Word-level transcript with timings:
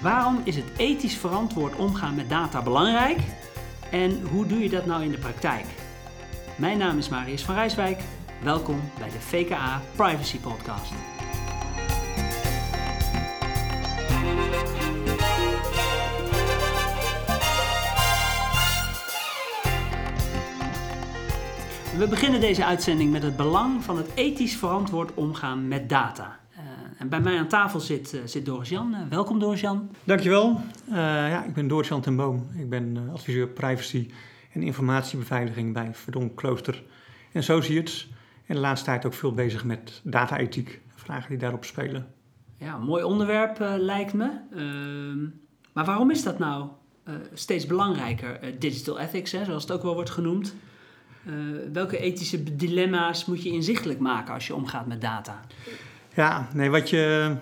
Waarom 0.00 0.40
is 0.44 0.56
het 0.56 0.64
ethisch 0.76 1.16
verantwoord 1.16 1.76
omgaan 1.76 2.14
met 2.14 2.28
data 2.28 2.62
belangrijk? 2.62 3.18
En 3.90 4.22
hoe 4.22 4.46
doe 4.46 4.58
je 4.58 4.68
dat 4.68 4.86
nou 4.86 5.02
in 5.02 5.10
de 5.10 5.18
praktijk? 5.18 5.64
Mijn 6.56 6.78
naam 6.78 6.98
is 6.98 7.08
Marius 7.08 7.42
van 7.42 7.54
Rijswijk. 7.54 8.02
Welkom 8.42 8.80
bij 8.98 9.08
de 9.08 9.20
VKA 9.20 9.82
Privacy 9.96 10.38
Podcast. 10.38 10.92
We 21.96 22.06
beginnen 22.08 22.40
deze 22.40 22.64
uitzending 22.64 23.10
met 23.10 23.22
het 23.22 23.36
belang 23.36 23.84
van 23.84 23.96
het 23.96 24.10
ethisch 24.14 24.56
verantwoord 24.56 25.14
omgaan 25.14 25.68
met 25.68 25.88
data. 25.88 26.39
Uh, 26.70 27.00
en 27.00 27.08
bij 27.08 27.20
mij 27.20 27.38
aan 27.38 27.48
tafel 27.48 27.80
zit, 27.80 28.14
uh, 28.14 28.20
zit 28.24 28.46
Doris-Jan. 28.46 28.94
Uh, 28.94 29.00
welkom 29.08 29.38
Doris-Jan. 29.38 29.90
Dankjewel. 30.04 30.60
ja, 30.90 31.44
ik 31.44 31.54
ben 31.54 31.68
Doris-Jan 31.68 32.00
ten 32.00 32.16
Boom. 32.16 32.48
Ik 32.56 32.68
ben 32.68 33.08
adviseur 33.12 33.48
privacy 33.48 34.10
en 34.52 34.62
informatiebeveiliging 34.62 35.72
bij 35.72 35.94
Verdonk 35.94 36.36
Klooster 36.36 36.82
Associates. 37.34 38.10
En 38.46 38.54
de 38.54 38.60
laatste 38.60 38.86
tijd 38.86 39.06
ook 39.06 39.14
veel 39.14 39.32
bezig 39.32 39.64
met 39.64 40.00
data-ethiek, 40.04 40.80
vragen 40.94 41.28
die 41.28 41.38
daarop 41.38 41.64
spelen. 41.64 42.06
Ja, 42.56 42.78
mooi 42.78 43.02
onderwerp 43.02 43.58
lijkt 43.78 44.12
me. 44.12 44.30
Ehm, 44.54 45.18
maar 45.72 45.84
waarom 45.84 46.10
is 46.10 46.22
dat 46.22 46.38
nou 46.38 46.68
steeds 47.34 47.66
belangrijker? 47.66 48.40
digital 48.58 48.98
ethics, 48.98 49.32
hè, 49.32 49.44
zoals 49.44 49.62
het 49.62 49.72
ook 49.72 49.82
wel 49.82 49.94
wordt 49.94 50.10
genoemd. 50.10 50.54
Welke 51.72 51.98
ethische 51.98 52.56
dilemma's 52.56 53.24
moet 53.24 53.42
je 53.42 53.50
inzichtelijk 53.50 53.98
maken 53.98 54.34
als 54.34 54.46
je 54.46 54.54
omgaat 54.54 54.86
met 54.86 55.00
data? 55.00 55.40
Ja, 56.20 56.48
nee, 56.54 56.70
wat 56.70 56.90
je, 56.90 57.34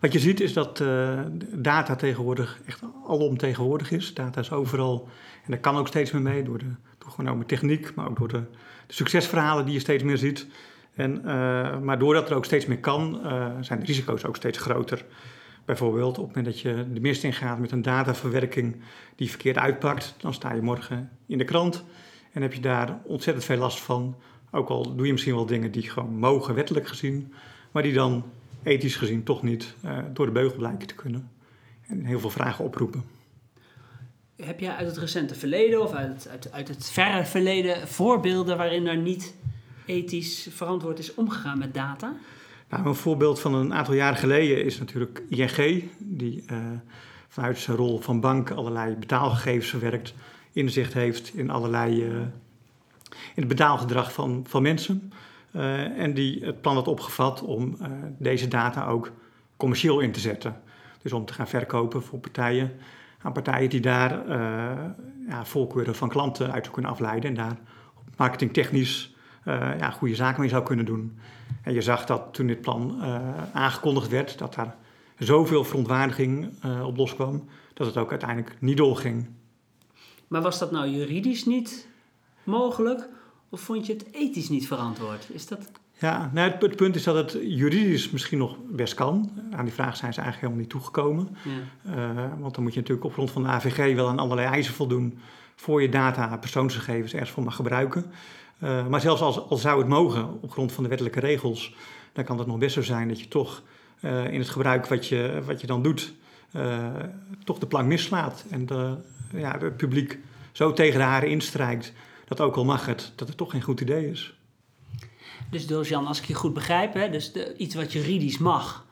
wat 0.00 0.12
je 0.12 0.18
ziet 0.18 0.40
is 0.40 0.52
dat 0.52 0.80
uh, 0.80 1.20
data 1.52 1.96
tegenwoordig 1.96 2.60
echt 2.66 2.80
alomtegenwoordig 3.06 3.90
is. 3.90 4.14
Data 4.14 4.40
is 4.40 4.52
overal 4.52 5.08
en 5.44 5.50
daar 5.50 5.60
kan 5.60 5.76
ook 5.76 5.86
steeds 5.86 6.10
meer 6.10 6.22
mee 6.22 6.42
door 6.42 6.58
de 6.58 6.74
toegenomen 6.98 7.46
techniek, 7.46 7.94
maar 7.94 8.08
ook 8.08 8.18
door 8.18 8.28
de, 8.28 8.42
de 8.86 8.94
succesverhalen 8.94 9.64
die 9.64 9.74
je 9.74 9.80
steeds 9.80 10.02
meer 10.02 10.16
ziet. 10.16 10.46
En, 10.94 11.20
uh, 11.24 11.78
maar 11.80 11.98
doordat 11.98 12.30
er 12.30 12.36
ook 12.36 12.44
steeds 12.44 12.66
meer 12.66 12.78
kan, 12.78 13.20
zijn 13.60 13.80
de 13.80 13.86
risico's 13.86 14.24
ook 14.24 14.36
steeds 14.36 14.58
groter. 14.58 15.04
Bijvoorbeeld 15.64 16.18
op 16.18 16.26
het 16.26 16.34
moment 16.34 16.54
dat 16.54 16.60
je 16.60 16.86
de 16.92 17.00
mist 17.00 17.24
ingaat 17.24 17.58
met 17.58 17.72
een 17.72 17.82
dataverwerking 17.82 18.76
die 19.16 19.30
verkeerd 19.30 19.58
uitpakt, 19.58 20.14
dan 20.18 20.34
sta 20.34 20.52
je 20.52 20.62
morgen 20.62 21.10
in 21.26 21.38
de 21.38 21.44
krant. 21.44 21.84
En 22.32 22.42
heb 22.42 22.52
je 22.52 22.60
daar 22.60 22.98
ontzettend 23.04 23.44
veel 23.46 23.58
last 23.58 23.80
van. 23.80 24.16
Ook 24.50 24.68
al 24.68 24.96
doe 24.96 25.06
je 25.06 25.12
misschien 25.12 25.34
wel 25.34 25.46
dingen 25.46 25.70
die 25.70 25.90
gewoon 25.90 26.18
mogen, 26.18 26.54
wettelijk 26.54 26.88
gezien, 26.88 27.32
maar 27.74 27.82
die 27.82 27.92
dan 27.92 28.24
ethisch 28.62 28.96
gezien 28.96 29.22
toch 29.22 29.42
niet 29.42 29.74
uh, 29.84 29.98
door 30.12 30.26
de 30.26 30.32
beugel 30.32 30.58
blijken 30.58 30.86
te 30.86 30.94
kunnen. 30.94 31.30
En 31.86 32.04
heel 32.04 32.20
veel 32.20 32.30
vragen 32.30 32.64
oproepen. 32.64 33.04
Heb 34.36 34.60
jij 34.60 34.74
uit 34.74 34.86
het 34.86 34.96
recente 34.96 35.34
verleden 35.34 35.82
of 35.82 35.92
uit 35.92 36.08
het, 36.08 36.28
uit, 36.28 36.52
uit 36.52 36.68
het 36.68 36.90
verre 36.90 37.24
verleden 37.24 37.88
voorbeelden 37.88 38.56
waarin 38.56 38.86
er 38.86 38.96
niet 38.96 39.34
ethisch 39.86 40.48
verantwoord 40.50 40.98
is 40.98 41.14
omgegaan 41.14 41.58
met 41.58 41.74
data? 41.74 42.16
Nou, 42.68 42.86
een 42.86 42.94
voorbeeld 42.94 43.40
van 43.40 43.54
een 43.54 43.74
aantal 43.74 43.94
jaren 43.94 44.18
geleden 44.18 44.64
is 44.64 44.78
natuurlijk 44.78 45.22
ING, 45.28 45.84
die 45.98 46.44
uh, 46.52 46.58
vanuit 47.28 47.58
zijn 47.58 47.76
rol 47.76 48.00
van 48.00 48.20
bank 48.20 48.50
allerlei 48.50 48.94
betaalgegevens 48.94 49.68
verwerkt 49.68 50.14
inzicht 50.52 50.92
heeft 50.92 51.34
in 51.34 51.50
allerlei 51.50 52.06
uh, 52.06 52.20
in 53.10 53.42
het 53.42 53.48
betaalgedrag 53.48 54.12
van, 54.12 54.44
van 54.48 54.62
mensen. 54.62 55.12
Uh, 55.56 55.98
en 55.98 56.14
die 56.14 56.44
het 56.44 56.60
plan 56.60 56.74
had 56.74 56.88
opgevat 56.88 57.42
om 57.42 57.76
uh, 57.80 57.86
deze 58.18 58.48
data 58.48 58.86
ook 58.86 59.12
commercieel 59.56 60.00
in 60.00 60.12
te 60.12 60.20
zetten. 60.20 60.60
Dus 61.02 61.12
om 61.12 61.24
te 61.24 61.32
gaan 61.32 61.48
verkopen 61.48 62.02
voor 62.02 62.18
partijen 62.18 62.72
aan 63.22 63.32
partijen 63.32 63.70
die 63.70 63.80
daar 63.80 64.28
ja, 65.28 65.44
voorkeuren 65.44 65.94
van 65.94 66.08
klanten 66.08 66.52
uit 66.52 66.70
kunnen 66.70 66.90
afleiden 66.90 67.30
en 67.30 67.36
daar 67.36 67.58
marketingtechnisch 68.16 69.14
ja, 69.78 69.90
goede 69.90 70.14
zaken 70.14 70.40
mee 70.40 70.48
zou 70.48 70.62
kunnen 70.62 70.84
doen. 70.84 71.18
En 71.62 71.74
je 71.74 71.80
zag 71.80 72.06
dat 72.06 72.34
toen 72.34 72.46
dit 72.46 72.60
plan 72.60 73.02
aangekondigd 73.52 74.08
werd, 74.08 74.38
dat 74.38 74.54
daar 74.54 74.76
zoveel 75.18 75.64
verontwaardiging 75.64 76.52
op 76.84 76.96
loskwam, 76.96 77.48
dat 77.74 77.86
het 77.86 77.96
ook 77.96 78.10
uiteindelijk 78.10 78.56
niet 78.60 78.76
doorging. 78.76 79.28
Maar 80.28 80.42
was 80.42 80.58
dat 80.58 80.70
nou 80.70 80.88
juridisch 80.88 81.44
niet 81.44 81.88
mogelijk? 82.42 83.08
Of 83.48 83.60
vond 83.60 83.86
je 83.86 83.92
het 83.92 84.06
ethisch 84.12 84.48
niet 84.48 84.66
verantwoord? 84.66 85.26
Is 85.32 85.46
dat... 85.46 85.70
Ja, 85.98 86.30
nou, 86.32 86.50
het, 86.50 86.62
het, 86.62 86.76
punt 86.76 86.96
is 86.96 87.02
dat 87.02 87.14
het 87.14 87.42
juridisch 87.42 88.10
misschien 88.10 88.38
nog 88.38 88.56
best 88.70 88.94
kan. 88.94 89.30
Aan 89.50 89.64
die 89.64 89.74
vraag 89.74 89.96
zijn 89.96 90.14
ze 90.14 90.20
eigenlijk 90.20 90.40
helemaal 90.40 90.60
niet 90.60 90.68
toegekomen. 90.68 91.36
Ja. 91.84 91.96
Uh, 91.96 92.32
want 92.38 92.54
dan 92.54 92.62
moet 92.62 92.74
je 92.74 92.80
natuurlijk 92.80 93.06
op 93.06 93.12
grond 93.12 93.30
van 93.30 93.42
de 93.42 93.48
AVG 93.48 93.94
wel 93.94 94.08
aan 94.08 94.18
allerlei 94.18 94.48
eisen 94.48 94.74
voldoen... 94.74 95.18
voor 95.54 95.82
je 95.82 95.88
data, 95.88 96.36
persoonsgegevens 96.36 97.12
ergens 97.12 97.30
voor 97.30 97.42
mag 97.42 97.56
gebruiken. 97.56 98.04
Uh, 98.58 98.86
maar 98.86 99.00
zelfs 99.00 99.20
als, 99.20 99.48
als 99.48 99.60
zou 99.60 99.78
het 99.78 99.88
mogen 99.88 100.42
op 100.42 100.50
grond 100.50 100.72
van 100.72 100.82
de 100.82 100.88
wettelijke 100.88 101.20
regels... 101.20 101.74
dan 102.12 102.24
kan 102.24 102.38
het 102.38 102.46
nog 102.46 102.58
best 102.58 102.74
zo 102.74 102.82
zijn 102.82 103.08
dat 103.08 103.20
je 103.20 103.28
toch 103.28 103.62
uh, 104.00 104.32
in 104.32 104.38
het 104.38 104.48
gebruik 104.48 104.86
wat 104.86 105.08
je, 105.08 105.42
wat 105.46 105.60
je 105.60 105.66
dan 105.66 105.82
doet... 105.82 106.14
toch 107.44 107.58
de 107.58 107.66
plank 107.66 107.86
mislaat 107.86 108.44
en 108.50 108.66
de, 108.66 108.96
ja, 109.32 109.58
het 109.58 109.76
publiek 109.76 110.18
zo 110.52 110.72
tegen 110.72 110.98
de 110.98 111.04
haren 111.04 111.28
instrijkt, 111.28 111.92
dat 112.24 112.40
ook 112.40 112.56
al 112.56 112.64
mag 112.64 112.86
het, 112.86 113.12
dat 113.14 113.28
het 113.28 113.36
toch 113.36 113.50
geen 113.50 113.62
goed 113.62 113.80
idee 113.80 114.10
is. 114.10 114.34
Dus 115.50 115.88
Jan, 115.88 116.06
als 116.06 116.18
ik 116.18 116.24
je 116.24 116.34
goed 116.34 116.54
begrijp, 116.54 116.94
hè, 116.94 117.10
dus 117.10 117.32
de, 117.32 117.56
iets 117.56 117.74
wat 117.74 117.92
juridisch 117.92 118.38
mag, 118.38 118.84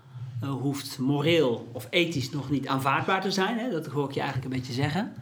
uh, 0.44 0.50
hoeft 0.50 0.98
moreel 0.98 1.68
of 1.72 1.86
ethisch 1.90 2.30
nog 2.30 2.50
niet 2.50 2.66
aanvaardbaar 2.66 3.20
te 3.20 3.30
zijn. 3.30 3.58
Hè? 3.58 3.70
Dat 3.70 3.86
hoor 3.86 4.08
ik 4.08 4.14
je 4.14 4.20
eigenlijk 4.20 4.52
een 4.52 4.60
beetje 4.60 4.72
zeggen. 4.72 5.12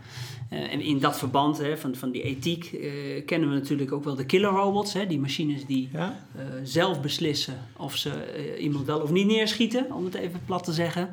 Uh, 0.53 0.72
en 0.72 0.81
in 0.81 0.98
dat 0.98 1.19
verband 1.19 1.59
hè, 1.59 1.78
van, 1.78 1.94
van 1.94 2.10
die 2.10 2.22
ethiek 2.22 2.72
uh, 2.72 3.25
kennen 3.26 3.48
we 3.48 3.54
natuurlijk 3.54 3.93
ook 3.93 4.04
wel 4.04 4.15
de 4.15 4.27
killer 4.27 4.50
robots. 4.50 4.92
Hè? 4.92 5.06
Die 5.06 5.21
machines 5.21 5.66
die 5.66 5.88
ja? 5.92 6.25
zelf 6.62 7.00
beslissen 7.00 7.59
of 7.77 7.97
ze 7.97 8.56
iemand 8.59 8.87
wel 8.87 9.00
of 9.00 9.10
niet 9.10 9.27
neerschieten, 9.27 9.92
om 9.92 10.04
het 10.04 10.15
even 10.15 10.41
plat 10.47 10.65
te 10.65 10.72
zeggen. 10.72 11.10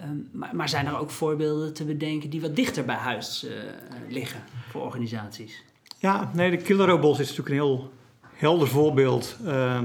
Um, 0.00 0.28
maar, 0.32 0.56
maar, 0.56 0.68
zijn 0.68 0.86
er 0.86 0.98
ook 0.98 1.10
voorbeelden 1.10 1.74
te 1.74 1.84
bedenken 1.84 2.30
die 2.30 2.40
wat 2.40 2.56
dichter 2.56 2.84
bij 2.84 2.96
huis 2.96 3.46
liggen 4.08 4.42
voor 4.68 4.82
organisaties? 4.82 5.62
Ja, 6.00 6.30
nee, 6.32 6.50
de 6.50 6.56
killer 6.56 6.88
robots 6.88 7.18
is 7.18 7.28
natuurlijk 7.28 7.48
een 7.48 7.62
heel 7.62 7.92
helder 8.34 8.68
voorbeeld. 8.68 9.36
Uh, 9.44 9.80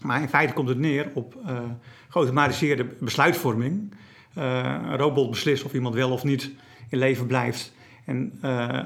maar 0.00 0.20
in 0.20 0.28
feite 0.28 0.52
komt 0.52 0.68
het 0.68 0.78
neer 0.78 1.10
op 1.14 1.34
uh, 1.46 1.58
geautomatiseerde 2.08 2.86
besluitvorming. 3.00 3.94
Uh, 4.38 4.44
een 4.64 4.96
robot 4.96 5.30
beslist 5.30 5.64
of 5.64 5.72
iemand 5.72 5.94
wel 5.94 6.10
of 6.10 6.24
niet 6.24 6.50
in 6.88 6.98
leven 6.98 7.26
blijft. 7.26 7.72
En 8.04 8.38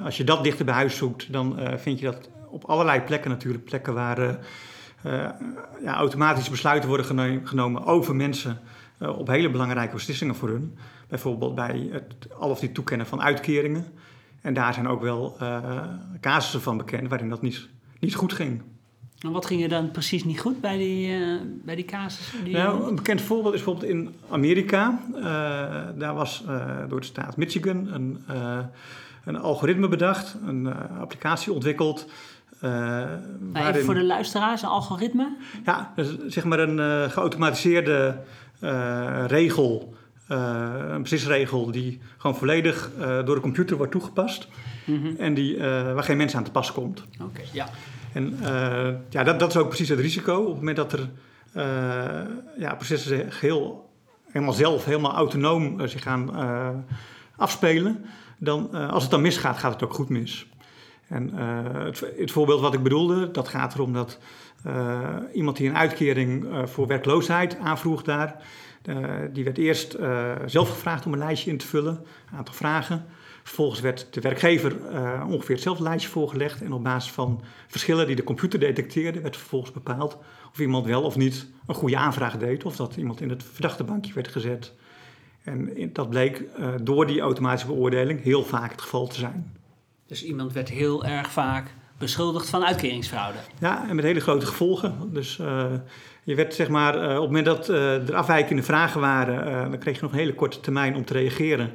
als 0.05 0.17
je 0.17 0.25
dat 0.25 0.45
dichter 0.45 0.65
bij 0.65 0.75
huis 0.75 0.97
zoekt, 0.97 1.33
dan 1.33 1.59
vind 1.77 1.99
je 1.99 2.05
dat 2.05 2.29
op 2.49 2.65
allerlei 2.65 3.01
plekken 3.01 3.31
natuurlijk. 3.31 3.65
Plekken 3.65 3.95
waar 3.95 4.39
ja, 5.83 5.95
automatisch 5.95 6.51
besluiten 6.51 6.89
worden 6.89 7.41
genomen 7.47 7.85
over 7.85 8.15
mensen 8.15 8.59
op 8.99 9.27
hele 9.27 9.51
belangrijke 9.51 9.95
beslissingen 9.95 10.35
voor 10.35 10.49
hun. 10.49 10.79
Bijvoorbeeld 11.09 11.55
bij 11.55 11.89
het 11.91 12.33
al 12.39 12.51
of 12.51 12.63
niet 12.63 12.75
toekennen 12.75 13.07
van 13.07 13.23
uitkeringen. 13.23 13.87
En 14.45 14.55
daar 14.55 14.75
zijn 14.75 14.89
ook 14.89 15.03
wel 15.03 15.37
uh, 15.43 15.81
casussen 16.21 16.63
van 16.63 16.77
bekend 16.77 17.09
waarin 17.09 17.29
dat 17.29 17.43
niet, 17.43 17.69
niet 18.01 18.15
goed 18.15 18.33
ging. 18.33 18.63
En 19.19 19.31
wat 19.31 19.47
ging 19.47 19.63
er 19.63 19.69
dan 19.69 19.91
precies 19.91 20.25
niet 20.25 20.41
goed 20.41 20.61
bij 20.61 20.77
die, 20.77 21.09
uh, 21.09 21.41
bij 21.65 21.75
die 21.75 21.85
casussen? 21.85 22.45
Die 22.45 22.53
nou, 22.53 22.89
een 22.89 22.95
bekend 22.95 23.21
voorbeeld 23.21 23.55
is 23.55 23.63
bijvoorbeeld 23.63 23.93
in 23.93 24.15
Amerika. 24.31 25.01
daar 25.97 26.15
was 26.15 26.45
door 26.89 27.01
de 27.01 27.07
staat 27.07 27.37
Michigan 27.37 27.93
een, 27.93 28.25
een 29.25 29.37
algoritme 29.37 29.89
bedacht, 29.89 30.37
een 30.47 30.75
applicatie 31.01 31.53
ontwikkeld. 31.53 32.07
waarin... 32.61 33.21
Even 33.55 33.85
voor 33.85 33.95
de 33.95 34.05
luisteraars, 34.05 34.63
een 34.63 34.69
algoritme? 34.69 35.37
Ja, 35.65 35.93
dus 35.97 36.17
zeg 36.27 36.45
maar 36.45 36.59
een 36.59 37.11
geautomatiseerde 37.11 38.19
uh, 38.65 39.25
regel, 39.27 39.89
uh, 39.93 40.04
een 40.35 41.03
beslissregel 41.03 41.71
die 41.71 42.01
gewoon 42.17 42.37
volledig 42.37 42.91
uh, 42.99 43.25
door 43.25 43.35
de 43.35 43.41
computer 43.41 43.77
wordt 43.77 43.93
toegepast. 43.93 44.49
Mm 44.85 45.03
-hmm. 45.03 45.17
En 45.19 45.35
die, 45.35 45.59
waar 45.59 46.03
geen 46.03 46.17
mens 46.17 46.37
aan 46.37 46.45
te 46.45 46.51
pas 46.51 46.73
komt. 46.73 47.05
Oké, 47.15 47.23
okay, 47.23 47.45
ja. 47.53 47.69
En 48.13 48.39
ja, 49.09 49.25
dat, 49.25 49.39
dat 49.39 49.51
is 49.51 49.57
ook 49.57 49.69
precies 49.69 49.89
het 49.89 49.99
risico. 49.99 50.41
Op 50.41 50.47
het 50.47 50.57
moment 50.57 50.77
dat 50.77 50.93
er 50.93 51.09
ja, 52.59 52.75
processen 52.75 53.29
heel, 53.31 53.91
helemaal 54.31 54.55
zelf, 54.55 54.85
helemaal 54.85 55.15
autonoom 55.15 55.89
zich 55.89 56.03
gaan 56.03 56.31
afspelen, 57.37 58.05
dan, 58.39 58.75
als 58.75 59.03
het 59.03 59.11
dan 59.11 59.21
misgaat, 59.23 59.59
gaat 59.59 59.73
het 59.73 59.85
ook 59.85 59.95
goed 59.95 60.09
mis. 60.09 60.47
En 61.09 61.35
het, 61.35 62.03
het, 62.19 62.31
voorbeeld 62.31 62.61
wat 62.61 62.75
ik 62.75 62.83
bedoelde, 62.83 63.31
dat 63.31 63.49
gaat 63.49 63.75
erom 63.75 63.93
dat 63.93 64.19
uh, 64.67 65.09
iemand 65.33 65.57
die 65.57 65.69
een 65.69 65.77
uitkering 65.77 66.45
uh, 66.45 66.67
voor 66.67 66.87
werkloosheid 66.87 67.59
aanvroeg 67.59 68.03
daar, 68.03 68.37
die 69.33 69.45
werd 69.45 69.59
eerst 69.59 69.97
zelf 70.47 70.69
gevraagd 70.71 71.07
om 71.07 71.13
een 71.13 71.19
lijstje 71.19 71.51
in 71.51 71.59
te 71.59 71.67
vullen, 71.67 72.05
een 72.31 72.39
aantal 72.39 72.55
vragen. 72.55 73.05
Vervolgens 73.43 73.81
werd 73.81 74.07
de 74.11 74.21
werkgever 74.21 74.77
ongeveer 75.29 75.55
hetzelfde 75.55 75.83
lijstje 75.83 76.11
voorgelegd 76.11 76.63
en 76.63 76.73
op 76.73 76.83
basis 76.83 77.13
van 77.13 77.43
verschillen 77.69 78.07
die 78.07 78.17
de 78.17 78.25
computer 78.25 78.59
detecteerde, 78.59 79.21
werd 79.21 79.37
vervolgens 79.37 79.73
bepaald 79.73 80.19
of 80.53 80.59
iemand 80.61 80.87
wel 80.87 81.03
of 81.03 81.17
niet 81.17 81.47
een 81.67 81.75
goede 81.75 81.97
aanvraag 81.97 82.37
deed 82.37 82.65
of 82.65 82.77
dat 82.77 82.97
iemand 82.97 83.21
in 83.21 83.31
het 83.31 83.43
verdachte 83.53 83.85
bankje 83.85 84.13
werd 84.13 84.29
gezet. 84.29 84.73
En 85.45 85.77
in- 85.77 85.93
dat 85.93 86.11
bleek 86.11 86.41
eh, 86.57 86.69
door 86.83 87.07
die 87.07 87.21
automatische 87.21 87.67
beoordeling 87.67 88.23
heel 88.23 88.45
vaak 88.45 88.71
het 88.71 88.81
geval 88.81 89.07
te 89.07 89.19
zijn. 89.19 89.57
Dus 90.07 90.25
iemand 90.25 90.53
werd 90.53 90.69
heel 90.69 91.05
erg 91.05 91.31
vaak 91.31 91.75
beschuldigd 91.99 92.51
van 92.51 92.65
uitkeringsfraude. 92.65 93.39
Ja, 93.61 93.89
en 93.89 93.97
met 93.97 94.05
hele 94.05 94.21
grote 94.21 94.47
gevolgen. 94.47 95.13
Dus 95.13 95.39
eh, 95.39 95.73
je 96.25 96.35
werd 96.35 96.55
zeg 96.55 96.69
maar, 96.69 96.95
eh, 96.95 97.03
op 97.03 97.11
het 97.11 97.21
moment 97.21 97.45
dat 97.45 97.69
eh, 97.69 98.09
er 98.09 98.15
afwijkende 98.15 98.63
vragen 98.63 99.01
waren, 99.01 99.47
eh, 99.47 99.71
dan 99.71 99.79
kreeg 99.79 99.97
je 99.97 100.03
nog 100.03 100.13
een 100.13 100.19
hele 100.19 100.35
korte 100.35 100.61
termijn 100.61 100.97
om 100.97 101.05
te 101.05 101.13
reageren. 101.13 101.73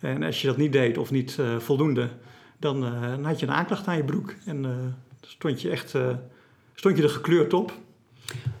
En 0.00 0.22
als 0.22 0.40
je 0.40 0.46
dat 0.46 0.56
niet 0.56 0.72
deed 0.72 0.98
of 0.98 1.10
niet 1.10 1.38
voldoende, 1.58 2.08
dan, 2.58 2.82
had 3.22 3.40
je 3.40 3.46
een 3.46 3.52
aanklacht 3.52 3.86
aan 3.86 3.96
je 3.96 4.04
broek. 4.04 4.34
En 4.46 4.66
stond 5.20 5.60
je 5.60 5.70
echt 5.70 5.94
stond 6.74 6.96
je 6.96 7.02
er 7.02 7.08
gekleurd 7.08 7.52
op. 7.52 7.72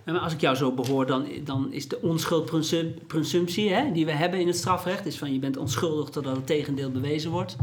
Als 0.04 0.32
ik 0.32 0.40
jou 0.40 0.56
zo 0.56 0.72
behoor, 0.72 1.06
dan, 1.06 1.26
dan 1.44 1.72
is 1.72 1.88
de 1.88 2.00
onschuldpresumptie 2.00 3.72
hè, 3.72 3.92
die 3.92 4.04
we 4.04 4.12
hebben 4.12 4.40
in 4.40 4.46
het 4.46 4.56
strafrecht, 4.56 5.06
is 5.06 5.18
van 5.18 5.32
je 5.32 5.38
bent 5.38 5.56
onschuldig 5.56 6.08
totdat 6.08 6.36
het 6.36 6.46
tegendeel 6.46 6.90
bewezen 6.90 7.30
wordt, 7.30 7.56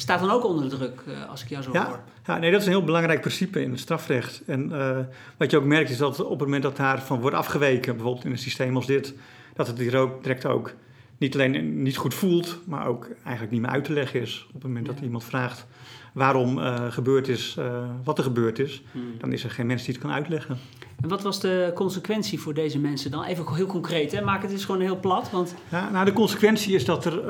staat 0.00 0.20
dan 0.20 0.30
ook 0.30 0.44
onder 0.44 0.68
de 0.68 0.76
druk 0.76 1.00
eh, 1.06 1.30
als 1.30 1.42
ik 1.42 1.48
jou 1.48 1.62
zo 1.62 1.70
hoor. 1.70 2.00
Ja, 2.26 2.38
nee, 2.38 2.50
dat 2.50 2.60
is 2.60 2.66
een 2.66 2.72
heel 2.72 2.84
belangrijk 2.84 3.20
principe 3.20 3.62
in 3.62 3.70
het 3.70 3.80
strafrecht. 3.80 4.42
En 4.46 4.72
eh, 4.80 4.98
wat 5.36 5.50
je 5.50 5.56
ook 5.56 5.64
merkt 5.64 5.90
is 5.90 5.96
dat 5.96 6.20
op 6.24 6.30
het 6.30 6.38
moment 6.48 6.62
dat 6.62 6.76
daarvan 6.76 7.20
wordt 7.20 7.36
afgeweken, 7.36 7.94
bijvoorbeeld 7.96 8.24
in 8.24 8.30
een 8.30 8.38
systeem 8.38 8.76
als 8.76 8.86
dit, 8.86 9.14
dat 9.54 9.66
het 9.66 9.78
hier 9.78 9.96
ook 9.96 10.22
direct 10.22 10.46
ook 10.46 10.72
niet 11.18 11.34
alleen 11.34 11.82
niet 11.82 11.96
goed 11.96 12.14
voelt, 12.14 12.58
maar 12.64 12.86
ook 12.86 13.08
eigenlijk 13.22 13.50
niet 13.50 13.60
meer 13.60 13.70
uit 13.70 13.84
te 13.84 13.92
leggen 13.92 14.20
is. 14.20 14.44
Op 14.48 14.54
het 14.54 14.62
moment 14.62 14.86
dat 14.86 14.98
Ja. 14.98 15.04
iemand 15.04 15.24
vraagt 15.24 15.66
waarom 16.12 16.58
eh, 16.58 16.84
gebeurd 16.92 17.28
is, 17.28 17.56
wat 18.04 18.18
er 18.18 18.24
gebeurd 18.24 18.58
is, 18.58 18.82
Hmm. 18.92 19.02
dan 19.18 19.32
is 19.32 19.44
er 19.44 19.50
geen 19.50 19.66
mens 19.66 19.84
die 19.84 19.94
het 19.94 20.02
kan 20.02 20.12
uitleggen. 20.12 20.58
En 21.02 21.08
wat 21.08 21.22
was 21.22 21.40
de 21.40 21.70
consequentie 21.74 22.40
voor 22.40 22.54
deze 22.54 22.78
mensen 22.78 23.10
dan? 23.10 23.24
Even 23.24 23.54
heel 23.54 23.66
concreet, 23.66 24.12
hè? 24.12 24.20
maak 24.20 24.42
het 24.42 24.50
eens 24.50 24.64
gewoon 24.64 24.80
heel 24.80 25.00
plat. 25.00 25.30
Want 25.30 25.54
Ja, 25.68 25.90
nou, 25.90 26.04
de 26.04 26.12
consequentie 26.12 26.74
is 26.74 26.84
dat 26.84 27.04
er, 27.04 27.22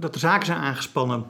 dat 0.00 0.14
er 0.14 0.20
zaken 0.20 0.46
zijn 0.46 0.58
aangespannen 0.58 1.24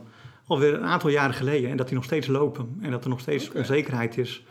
alweer 0.47 0.75
een 0.75 0.85
aantal 0.85 1.11
jaren 1.11 1.35
geleden 1.35 1.71
en 1.71 1.77
dat 1.77 1.87
die 1.87 1.95
nog 1.97 2.05
steeds 2.05 2.27
lopen. 2.27 2.79
En 2.81 2.91
dat 2.91 3.05
er 3.05 3.11
nog 3.11 3.21
steeds 3.21 3.53
onzekerheid 3.53 4.19
is 4.19 4.43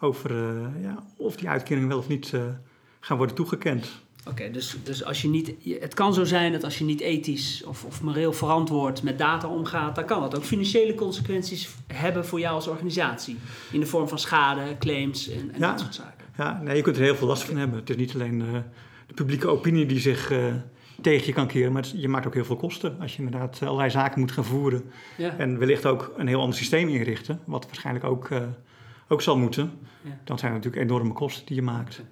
over 0.00 0.30
eh, 0.30 0.82
ja, 0.82 1.04
of 1.16 1.36
die 1.36 1.48
uitkeringen 1.48 1.88
wel 1.88 1.98
of 1.98 2.08
niet 2.08 2.32
eh, 2.34 2.40
gaan 3.00 3.16
worden 3.16 3.36
toegekend. 3.36 3.88
Oké, 4.28 4.50
dus, 4.50 4.76
dus 4.84 5.04
als 5.04 5.22
je 5.22 5.28
niet, 5.28 5.52
het 5.80 5.94
kan 5.94 6.14
zo 6.14 6.24
zijn 6.24 6.52
dat 6.52 6.64
als 6.64 6.78
je 6.78 6.84
niet 6.84 7.00
ethisch 7.00 7.64
of, 7.64 7.84
of 7.84 8.02
moreel 8.02 8.32
verantwoord 8.32 9.02
met 9.02 9.18
data 9.18 9.48
omgaat, 9.48 9.94
dan 9.94 10.04
kan 10.04 10.20
dat 10.20 10.36
ook 10.36 10.44
financiële 10.44 10.94
consequenties 10.94 11.68
hebben 11.86 12.26
voor 12.26 12.40
jou 12.40 12.54
als 12.54 12.66
organisatie. 12.66 13.36
In 13.72 13.80
de 13.80 13.86
vorm 13.86 14.08
van 14.08 14.18
schade, 14.18 14.76
claims 14.78 15.28
en, 15.28 15.52
en 15.52 15.60
Ja. 15.60 15.70
dat 15.70 15.80
soort 15.80 15.94
zaken. 15.94 16.24
Ja, 16.36 16.60
nee, 16.62 16.76
je 16.76 16.82
kunt 16.82 16.96
er 16.96 17.02
heel 17.02 17.16
veel 17.16 17.26
last 17.26 17.42
van 17.42 17.56
hebben. 17.56 17.78
Het 17.78 17.90
is 17.90 17.96
niet 17.96 18.14
alleen 18.14 18.40
eh, 18.42 18.52
de 19.06 19.14
publieke 19.14 19.48
opinie 19.48 19.86
die 19.86 20.00
zich 20.00 20.30
eh, 20.30 20.54
tegen 21.02 21.26
je 21.26 21.32
kan 21.32 21.46
keren, 21.46 21.72
maar 21.72 21.88
je 21.94 22.08
maakt 22.08 22.26
ook 22.26 22.34
heel 22.34 22.44
veel 22.44 22.56
kosten 22.56 22.96
als 23.00 23.16
je 23.16 23.22
inderdaad 23.22 23.58
eh, 23.60 23.66
allerlei 23.66 23.90
zaken 23.90 24.20
moet 24.20 24.32
gaan 24.32 24.44
voeren. 24.44 24.90
Ja. 25.16 25.36
En 25.36 25.58
wellicht 25.58 25.86
ook 25.86 26.12
een 26.16 26.26
heel 26.26 26.40
ander 26.40 26.56
systeem 26.56 26.88
inrichten, 26.88 27.40
wat 27.44 27.66
waarschijnlijk 27.66 28.04
ook, 28.04 28.30
eh, 28.30 28.42
ook 29.08 29.22
zal 29.22 29.38
moeten. 29.38 29.72
Ja. 30.02 30.18
Dan 30.24 30.38
zijn 30.38 30.52
er 30.52 30.56
natuurlijk 30.56 30.82
enorme 30.82 31.12
kosten 31.12 31.46
die 31.46 31.56
je 31.56 31.62
maakt. 31.62 32.02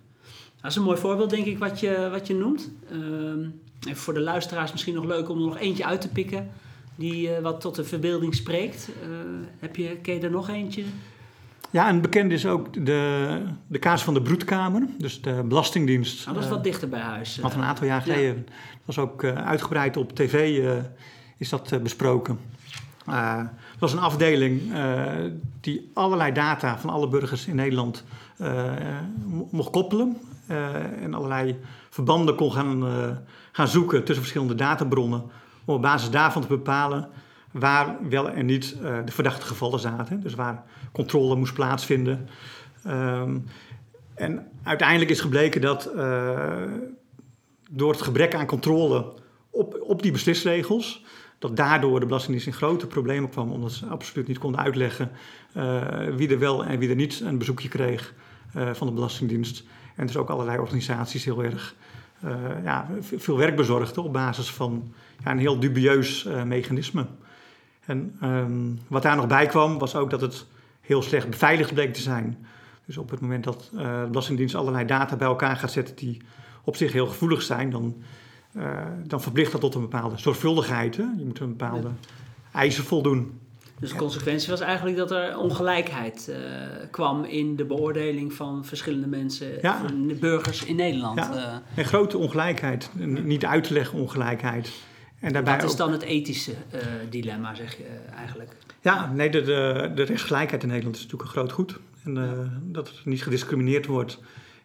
Dat 0.61 0.71
is 0.71 0.77
een 0.77 0.83
mooi 0.83 0.99
voorbeeld, 0.99 1.31
denk 1.31 1.47
ik, 1.47 1.59
wat 1.59 1.81
je, 1.81 2.09
wat 2.11 2.27
je 2.27 2.35
noemt. 2.35 2.71
Ehm, 2.91 3.49
voor 3.95 4.15
de 4.15 4.21
luisteraars 4.21 4.73
misschien 4.73 4.95
nog 4.95 5.05
leuk 5.05 5.29
om 5.29 5.39
er 5.39 5.45
nog 5.45 5.59
eentje 5.59 5.87
uit 5.87 6.01
te 6.01 6.09
pikken 6.09 6.51
die 6.95 7.35
eh, 7.35 7.43
wat 7.43 7.61
tot 7.61 7.75
de 7.75 7.85
verbeelding 7.85 8.35
spreekt. 8.35 8.89
Heb 9.59 9.77
je, 9.77 9.97
ken 10.03 10.15
je 10.15 10.21
er 10.21 10.31
nog 10.31 10.49
eentje? 10.49 10.85
Ja, 11.71 11.89
en 11.89 12.01
bekend 12.01 12.33
is 12.33 12.47
ook 12.47 12.85
de, 12.87 13.43
de 13.67 13.79
kaas 13.79 14.05
van 14.05 14.15
de 14.15 14.23
broedkamer, 14.23 14.83
dus 14.99 15.23
de 15.23 15.43
Belastingdienst. 15.45 16.23
Nou, 16.25 16.35
dat 16.35 16.45
is 16.45 16.51
eh, 16.51 16.55
wat 16.57 16.65
dichter 16.65 16.89
bij 16.89 17.01
huis. 17.01 17.37
eh. 17.37 17.43
Wat 17.43 17.55
een 17.55 17.63
aantal 17.63 17.87
jaar 17.87 18.03
geleden. 18.03 18.47
Dat 18.47 18.97
was 18.97 18.99
ook 18.99 19.23
eh, 19.23 19.33
uitgebreid 19.47 19.97
op 19.97 20.13
tv 20.15 20.65
eh, 20.65 20.73
is 21.37 21.49
dat 21.49 21.73
eh, 21.73 21.81
besproken. 21.81 22.39
Eh, 23.07 23.37
het 23.71 23.81
was 23.81 23.93
een 23.93 23.99
afdeling 23.99 24.73
eh, 24.75 25.03
die 25.61 25.91
allerlei 25.95 26.33
data 26.33 26.79
van 26.79 26.91
alle 26.91 27.09
burgers 27.09 27.47
in 27.47 27.55
Nederland 27.55 28.05
eh, 28.37 28.65
mo- 29.27 29.49
mocht 29.51 29.71
koppelen. 29.71 30.17
eh, 30.47 31.03
en 31.03 31.15
allerlei 31.15 31.57
verbanden 31.91 32.35
kon 32.35 32.53
gaan, 32.53 32.87
eh, 32.87 33.09
gaan 33.53 33.69
zoeken 33.69 33.99
tussen 33.99 34.23
verschillende 34.25 34.55
databronnen. 34.55 35.23
Om 35.65 35.75
op 35.75 35.83
basis 35.83 36.11
daarvan 36.11 36.43
te 36.43 36.49
bepalen 36.49 37.09
waar 37.51 38.09
wel 38.09 38.31
en 38.31 38.47
niet 38.47 38.77
eh, 38.83 38.99
de 39.05 39.13
verdachte 39.13 39.47
gevallen 39.47 39.81
zaten. 39.81 40.21
Dus 40.21 40.35
waar 40.35 40.65
controle 40.93 41.37
moest 41.37 41.55
plaatsvinden. 41.55 42.29
Ehm, 42.85 43.39
en 44.15 44.47
uiteindelijk 44.63 45.11
is 45.11 45.21
gebleken 45.21 45.61
dat 45.61 45.87
eh, 45.87 46.63
door 47.71 47.93
het 47.93 48.03
gebrek 48.03 48.35
aan 48.35 48.47
controle 48.47 49.13
op, 49.51 49.81
op 49.83 50.03
die 50.03 50.13
beslisregels, 50.13 51.05
dat 51.39 51.57
daardoor 51.57 52.01
de 52.01 52.07
Belastingdienst 52.07 52.47
in 52.47 52.59
grote 52.59 52.87
problemen 52.87 53.31
kwam, 53.31 53.53
omdat 53.53 53.73
ze 53.73 53.87
absoluut 53.87 54.29
niet 54.29 54.39
konden 54.39 54.61
uitleggen 54.61 55.11
eh, 55.53 55.83
wie 56.17 56.31
er 56.31 56.39
wel 56.39 56.65
en 56.65 56.79
wie 56.79 56.89
er 56.89 56.95
niet 56.95 57.21
een 57.21 57.39
bezoekje 57.39 57.69
kreeg 57.69 58.15
van 58.73 58.87
de 58.87 58.93
Belastingdienst. 58.93 59.65
En 59.97 60.07
dus 60.07 60.17
ook 60.17 60.29
allerlei 60.29 60.59
organisaties 60.59 61.25
heel 61.25 61.45
erg 61.45 61.75
ja, 62.63 62.89
veel 63.01 63.37
werk 63.37 63.57
bezorgden 63.57 64.05
op 64.05 64.13
basis 64.13 64.51
van 64.51 64.93
ja, 65.25 65.31
een 65.31 65.39
heel 65.39 65.61
dubieus 65.61 66.29
mechanisme. 66.45 67.07
En 67.91 68.17
ehm, 68.21 68.53
wat 68.89 69.03
daar 69.03 69.17
nog 69.17 69.27
bij 69.27 69.47
kwam, 69.47 69.79
was 69.79 69.95
ook 69.95 70.11
dat 70.11 70.21
het 70.21 70.47
heel 70.81 71.03
slecht 71.03 71.31
beveiligd 71.31 71.75
bleek 71.75 71.95
te 71.95 72.01
zijn. 72.01 72.47
Dus 72.87 72.97
op 72.97 73.11
het 73.11 73.21
moment 73.21 73.45
dat 73.45 73.71
eh, 73.77 74.01
de 74.01 74.07
Belastingdienst 74.09 74.55
allerlei 74.55 74.87
data 74.87 75.17
bij 75.17 75.27
elkaar 75.27 75.57
gaat 75.57 75.73
zetten 75.73 75.97
die 75.97 76.23
op 76.65 76.77
zich 76.77 76.93
heel 76.93 77.07
gevoelig 77.07 77.43
zijn, 77.43 77.71
dan, 77.71 78.03
eh, 78.53 78.87
dan 79.07 79.21
verplicht 79.21 79.53
dat 79.53 79.61
tot 79.61 79.75
een 79.75 79.81
bepaalde 79.81 80.19
zorgvuldigheid. 80.19 80.97
Hè? 80.97 81.03
Je 81.03 81.25
moet 81.25 81.41
een 81.41 81.57
bepaalde 81.57 81.89
eisen 82.53 82.85
voldoen. 82.85 83.41
Dus 83.81 83.91
de 83.91 83.97
consequentie 83.97 84.51
was 84.51 84.61
eigenlijk 84.61 84.97
dat 84.97 85.11
er 85.11 85.39
ongelijkheid 85.39 86.29
eh, 86.29 86.37
kwam 86.91 87.25
in 87.25 87.57
de 87.57 87.65
beoordeling 87.65 88.33
van 88.33 88.65
verschillende 88.65 89.07
mensen, 89.07 89.59
Ja. 89.63 89.81
van 89.81 90.07
de 90.07 90.15
burgers 90.15 90.65
in 90.65 90.77
Nederland. 90.77 91.19
Ja. 91.19 91.63
En 91.75 91.85
grote 91.85 92.19
ongelijkheid, 92.19 92.91
niet 93.25 93.45
uit 93.45 93.65
te 93.65 93.73
leggen 93.73 93.99
ongelijkheid. 93.99 94.73
En 95.21 95.33
daarbij 95.33 95.59
dat 95.59 95.71
is 95.71 95.77
dan 95.77 95.93
het 95.93 96.03
ethische 96.03 96.53
eh, 96.71 96.81
dilemma, 97.11 97.55
zeg 97.55 97.77
je 97.77 97.85
eh, 97.85 98.17
eigenlijk. 98.17 98.57
Ja, 98.81 99.13
nee, 99.13 99.31
de, 99.31 99.43
de, 99.43 99.93
de 99.95 100.03
rechtsgelijkheid 100.03 100.63
in 100.63 100.69
Nederland 100.69 100.97
is 100.97 101.03
natuurlijk 101.03 101.31
een 101.31 101.37
groot 101.37 101.53
goed. 101.53 101.79
En 102.05 102.17
eh, 102.17 102.39
dat 102.63 102.89
er 102.89 103.01
niet 103.05 103.23
gediscrimineerd 103.23 103.87
wordt. 103.87 104.19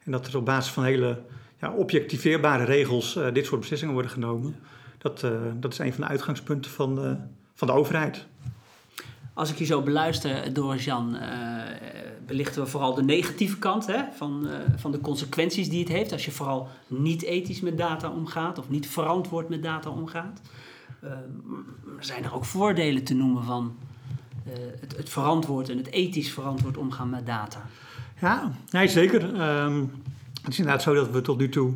En 0.03 0.11
dat 0.11 0.27
er 0.27 0.37
op 0.37 0.45
basis 0.45 0.71
van 0.71 0.83
hele 0.83 1.21
ja, 1.59 1.71
objectiveerbare 1.71 2.63
regels 2.63 3.19
dit 3.33 3.45
soort 3.45 3.59
beslissingen 3.59 3.93
worden 3.93 4.11
genomen. 4.11 4.55
Dat, 4.97 5.19
dat 5.59 5.71
is 5.71 5.79
een 5.79 5.93
van 5.93 6.03
de 6.03 6.09
uitgangspunten 6.09 6.71
van, 6.71 7.19
van 7.53 7.67
de 7.67 7.73
overheid. 7.73 8.25
Als 9.35 9.51
ik 9.51 9.57
je 9.57 9.65
zo 9.65 9.81
beluister, 9.81 10.53
Doris 10.53 10.85
Jan, 10.85 11.15
eh, 11.15 11.55
belichten 12.25 12.63
we 12.63 12.69
vooral 12.69 12.93
de 12.93 13.03
negatieve 13.03 13.57
kant 13.57 13.87
hè, 13.87 14.01
van, 14.11 14.47
eh, 14.47 14.59
van 14.75 14.91
de 14.91 14.99
consequenties 14.99 15.69
die 15.69 15.79
het 15.79 15.89
heeft. 15.89 16.11
Als 16.11 16.25
je 16.25 16.31
vooral 16.31 16.67
niet 16.87 17.23
ethisch 17.23 17.61
met 17.61 17.77
data 17.77 18.09
omgaat 18.09 18.57
of 18.57 18.69
niet 18.69 18.87
verantwoord 18.87 19.49
met 19.49 19.63
data 19.63 19.89
omgaat. 19.89 20.41
Eh, 20.99 21.09
maar 21.83 22.05
zijn 22.05 22.23
er 22.23 22.35
ook 22.35 22.45
voordelen 22.45 23.03
te 23.03 23.13
noemen 23.13 23.43
van 23.43 23.75
eh, 24.45 24.53
het, 24.79 24.97
het 24.97 25.09
verantwoord 25.09 25.69
en 25.69 25.77
het 25.77 25.91
ethisch 25.91 26.31
verantwoord 26.31 26.77
omgaan 26.77 27.09
met 27.09 27.25
data? 27.25 27.61
Ja, 28.21 28.51
nee, 28.69 28.87
zeker. 28.87 29.33
Ehm, 29.33 29.83
het 30.41 30.51
is 30.51 30.57
inderdaad 30.57 30.81
zo 30.81 30.93
dat 30.93 31.09
we 31.09 31.21
tot 31.21 31.37
nu 31.37 31.49
toe 31.49 31.73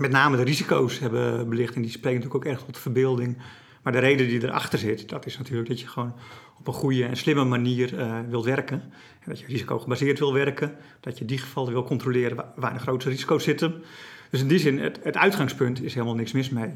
met 0.00 0.10
name 0.10 0.36
de 0.36 0.42
risico's 0.42 0.98
hebben 0.98 1.48
belicht. 1.48 1.74
En 1.74 1.82
die 1.82 1.90
spreken 1.90 2.20
natuurlijk 2.20 2.46
ook 2.46 2.52
erg 2.52 2.64
tot 2.64 2.78
verbeelding. 2.78 3.38
Maar 3.82 3.92
de 3.92 3.98
reden 3.98 4.26
die 4.26 4.44
erachter 4.44 4.78
zit, 4.78 5.08
dat 5.08 5.26
is 5.26 5.38
natuurlijk 5.38 5.68
dat 5.68 5.80
je 5.80 5.86
gewoon 5.86 6.14
op 6.62 6.68
een 6.68 6.80
goede 6.80 7.04
en 7.04 7.16
slimme 7.16 7.44
manier 7.44 7.98
eh, 7.98 8.18
wilt 8.28 8.44
werken. 8.44 8.80
En 9.20 9.30
dat 9.30 9.40
je 9.40 9.46
risicogebaseerd 9.46 10.18
wil 10.18 10.32
werken. 10.32 10.74
Dat 11.00 11.18
je 11.18 11.24
die 11.24 11.38
gevallen 11.38 11.72
wil 11.72 11.84
controleren 11.84 12.44
waar, 12.56 12.72
de 12.72 12.78
grootste 12.78 13.10
risico's 13.10 13.44
zitten. 13.44 13.82
Dus 14.30 14.40
in 14.40 14.48
die 14.48 14.58
zin, 14.58 14.78
het, 14.78 15.00
het 15.02 15.16
uitgangspunt 15.16 15.82
is 15.82 15.94
helemaal 15.94 16.14
niks 16.14 16.32
mis 16.32 16.50
mee. 16.50 16.72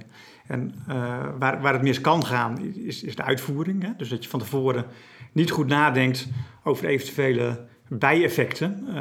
En 0.47 0.75
eh, 0.89 0.97
waar, 1.39 1.61
waar 1.61 1.73
het 1.73 1.83
mis 1.83 2.01
kan 2.01 2.25
gaan, 2.27 2.61
is, 2.75 3.03
is 3.03 3.17
de 3.17 3.23
uitvoering. 3.23 3.83
Hè? 3.83 3.91
Dus 3.97 4.09
dat 4.09 4.23
je 4.25 4.31
van 4.31 4.41
tevoren 4.41 4.85
niet 5.33 5.51
goed 5.51 5.67
nadenkt 5.67 6.29
over 6.65 6.87
eventuele 6.87 7.65
bijeffecten 7.89 8.85
eh, 8.89 8.95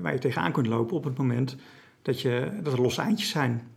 waar 0.00 0.12
je 0.12 0.18
tegenaan 0.18 0.52
kunt 0.52 0.66
lopen 0.66 0.96
op 0.96 1.04
het 1.04 1.18
moment 1.18 1.56
dat, 2.02 2.20
je, 2.20 2.48
dat 2.62 2.72
er 2.72 2.80
losse 2.80 3.00
eindjes 3.00 3.30
zijn. 3.30 3.68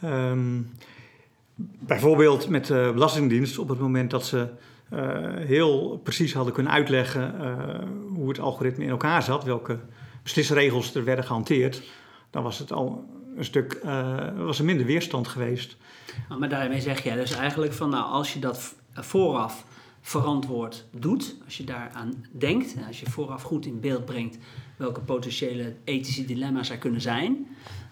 Ehm, 0.00 0.60
bijvoorbeeld 1.78 2.48
met 2.48 2.66
de 2.66 2.90
Belastingdienst 2.92 3.58
op 3.58 3.68
het 3.68 3.78
moment 3.78 4.10
dat 4.10 4.26
ze 4.26 4.48
heel 5.46 6.00
precies 6.02 6.34
hadden 6.34 6.52
kunnen 6.52 6.72
uitleggen 6.72 7.40
eh, 7.40 7.88
hoe 8.14 8.28
het 8.28 8.40
algoritme 8.40 8.84
in 8.84 8.90
elkaar 8.90 9.22
zat, 9.22 9.44
welke 9.44 9.78
beslisregels 10.22 10.94
er 10.94 11.04
werden 11.04 11.24
gehanteerd, 11.24 11.82
dan 12.30 12.42
was 12.42 12.58
het 12.58 12.72
al 12.72 13.04
een 13.36 13.44
stuk, 13.44 13.72
eh, 13.72 14.18
was 14.36 14.58
er 14.58 14.64
minder 14.64 14.86
weerstand 14.86 15.28
geweest. 15.28 15.76
Nou, 16.28 16.40
maar 16.40 16.48
daarmee 16.48 16.80
zeg 16.80 17.02
jij 17.02 17.16
dus 17.16 17.32
eigenlijk 17.32 17.72
van, 17.72 17.90
nou, 17.90 18.04
als 18.04 18.32
je 18.32 18.38
dat 18.38 18.74
vooraf 18.92 19.64
verantwoord 20.00 20.84
doet, 20.90 21.36
als 21.44 21.56
je 21.56 21.64
daaraan 21.64 22.24
denkt, 22.30 22.74
en 22.74 22.86
als 22.86 23.00
je 23.00 23.10
vooraf 23.10 23.42
goed 23.42 23.66
in 23.66 23.80
beeld 23.80 24.04
brengt 24.04 24.38
welke 24.76 25.00
potentiële 25.00 25.74
ethische 25.84 26.24
dilemma's 26.24 26.70
er 26.70 26.78
kunnen 26.78 27.00
zijn, 27.00 27.46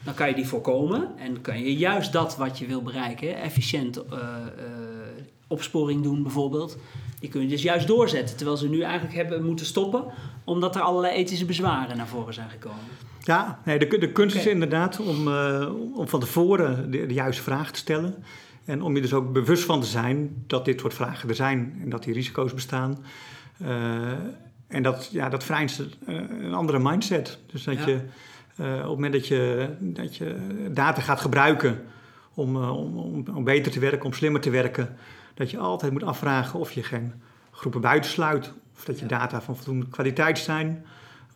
dan 0.04 0.14
kan 0.14 0.28
je 0.28 0.35
die 0.35 0.47
voorkomen 0.47 1.19
en 1.19 1.40
kan 1.40 1.59
je 1.59 1.76
juist 1.76 2.12
dat 2.12 2.37
wat 2.37 2.59
je 2.59 2.66
wil 2.66 2.83
bereiken, 2.83 3.40
efficiënt 3.40 4.02
opsporing 5.50 6.02
doen 6.02 6.23
bijvoorbeeld, 6.23 6.76
die 7.21 7.30
kun 7.30 7.40
je 7.40 7.49
dus 7.49 7.62
juist 7.62 7.87
doorzetten. 7.87 8.37
Terwijl 8.37 8.57
ze 8.57 8.69
nu 8.69 8.80
eigenlijk 8.80 9.14
hebben 9.14 9.45
moeten 9.45 9.66
stoppen, 9.66 10.04
omdat 10.45 10.75
er 10.75 10.83
allerlei 10.83 11.14
ethische 11.14 11.45
bezwaren 11.45 11.97
naar 11.97 12.09
voren 12.09 12.35
zijn 12.35 12.50
gekomen. 12.50 12.85
Ja, 13.23 13.61
nee, 13.64 13.78
de, 13.78 13.99
de 13.99 14.12
kunst 14.12 14.37
is 14.37 14.47
inderdaad 14.47 15.00
om, 15.00 15.28
uh, 15.28 15.69
om 15.95 16.09
van 16.09 16.21
tevoren 16.21 16.90
de, 16.90 17.07
de, 17.07 17.14
juiste 17.14 17.42
vraag 17.42 17.71
te 17.71 17.78
stellen. 17.78 18.14
En 18.64 18.83
om 18.83 18.95
je 18.95 19.00
dus 19.00 19.12
ook 19.12 19.33
bewust 19.33 19.64
van 19.64 19.80
te 19.80 19.87
zijn 19.87 20.45
dat 20.47 20.64
dit 20.64 20.80
soort 20.80 20.95
vragen 20.95 21.28
er 21.28 21.35
zijn 21.35 21.78
en 21.83 21.90
dat 21.90 22.02
die 22.02 22.14
risico's 22.14 22.54
bestaan. 22.54 23.04
Uh, 23.62 23.69
en 24.66 24.83
dat, 24.83 25.09
ja, 25.12 25.28
dat 25.28 25.45
vereist 25.45 25.83
een 26.07 26.54
andere 26.54 26.78
mindset. 26.78 27.38
Dus 27.47 27.64
dat 27.64 27.85
je 27.85 28.00
uh, 28.61 28.73
op 28.75 28.78
het 28.78 28.88
moment 28.88 29.12
dat 29.12 29.26
je, 29.26 29.69
dat 29.78 30.16
je 30.16 30.37
data 30.71 31.00
gaat 31.00 31.21
gebruiken 31.21 31.83
om, 32.35 32.57
om, 32.57 32.99
om, 32.99 33.25
om 33.35 33.45
beter 33.45 33.73
te 33.73 33.80
werken, 33.80 34.07
om 34.07 34.12
slimmer 34.12 34.40
te 34.40 34.50
werken, 34.50 34.97
dat 35.40 35.50
je 35.50 35.59
altijd 35.59 35.92
moet 35.92 36.02
afvragen 36.02 36.61
of 36.61 36.73
je 36.73 36.82
geen 36.82 37.12
groepen 37.50 37.80
buitensluit, 37.80 38.52
of 38.76 38.85
dat 38.85 38.99
je 38.99 39.06
data 39.06 39.40
van 39.40 39.56
voldoende 39.56 39.88
kwaliteit 39.88 40.38
zijn, 40.38 40.87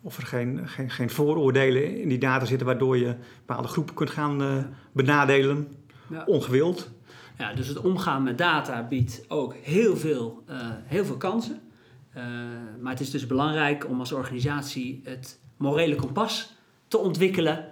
of 0.01 0.17
er 0.17 0.25
geen, 0.25 0.67
geen, 0.67 0.89
geen 0.89 1.09
vooroordelen 1.09 2.01
in 2.01 2.09
die 2.09 2.17
data 2.17 2.45
zitten 2.45 2.67
waardoor 2.67 2.97
je 2.97 3.15
bepaalde 3.45 3.67
groepen 3.67 3.95
kunt 3.95 4.09
gaan 4.09 4.41
uh, 4.41 4.57
benadelen, 4.91 5.67
ja. 6.09 6.23
ongewild. 6.25 6.91
Ja, 7.37 7.53
dus 7.53 7.67
het 7.67 7.77
omgaan 7.79 8.23
met 8.23 8.37
data 8.37 8.87
biedt 8.87 9.25
ook 9.27 9.55
heel 9.61 9.97
veel, 9.97 10.43
uh, 10.49 10.55
heel 10.85 11.05
veel 11.05 11.17
kansen. 11.17 11.61
Uh, 12.17 12.23
maar 12.81 12.91
het 12.91 13.01
is 13.01 13.11
dus 13.11 13.27
belangrijk 13.27 13.89
om 13.89 13.99
als 13.99 14.11
organisatie 14.11 15.01
het 15.03 15.39
morele 15.57 15.95
kompas 15.95 16.53
te 16.87 16.97
ontwikkelen. 16.97 17.65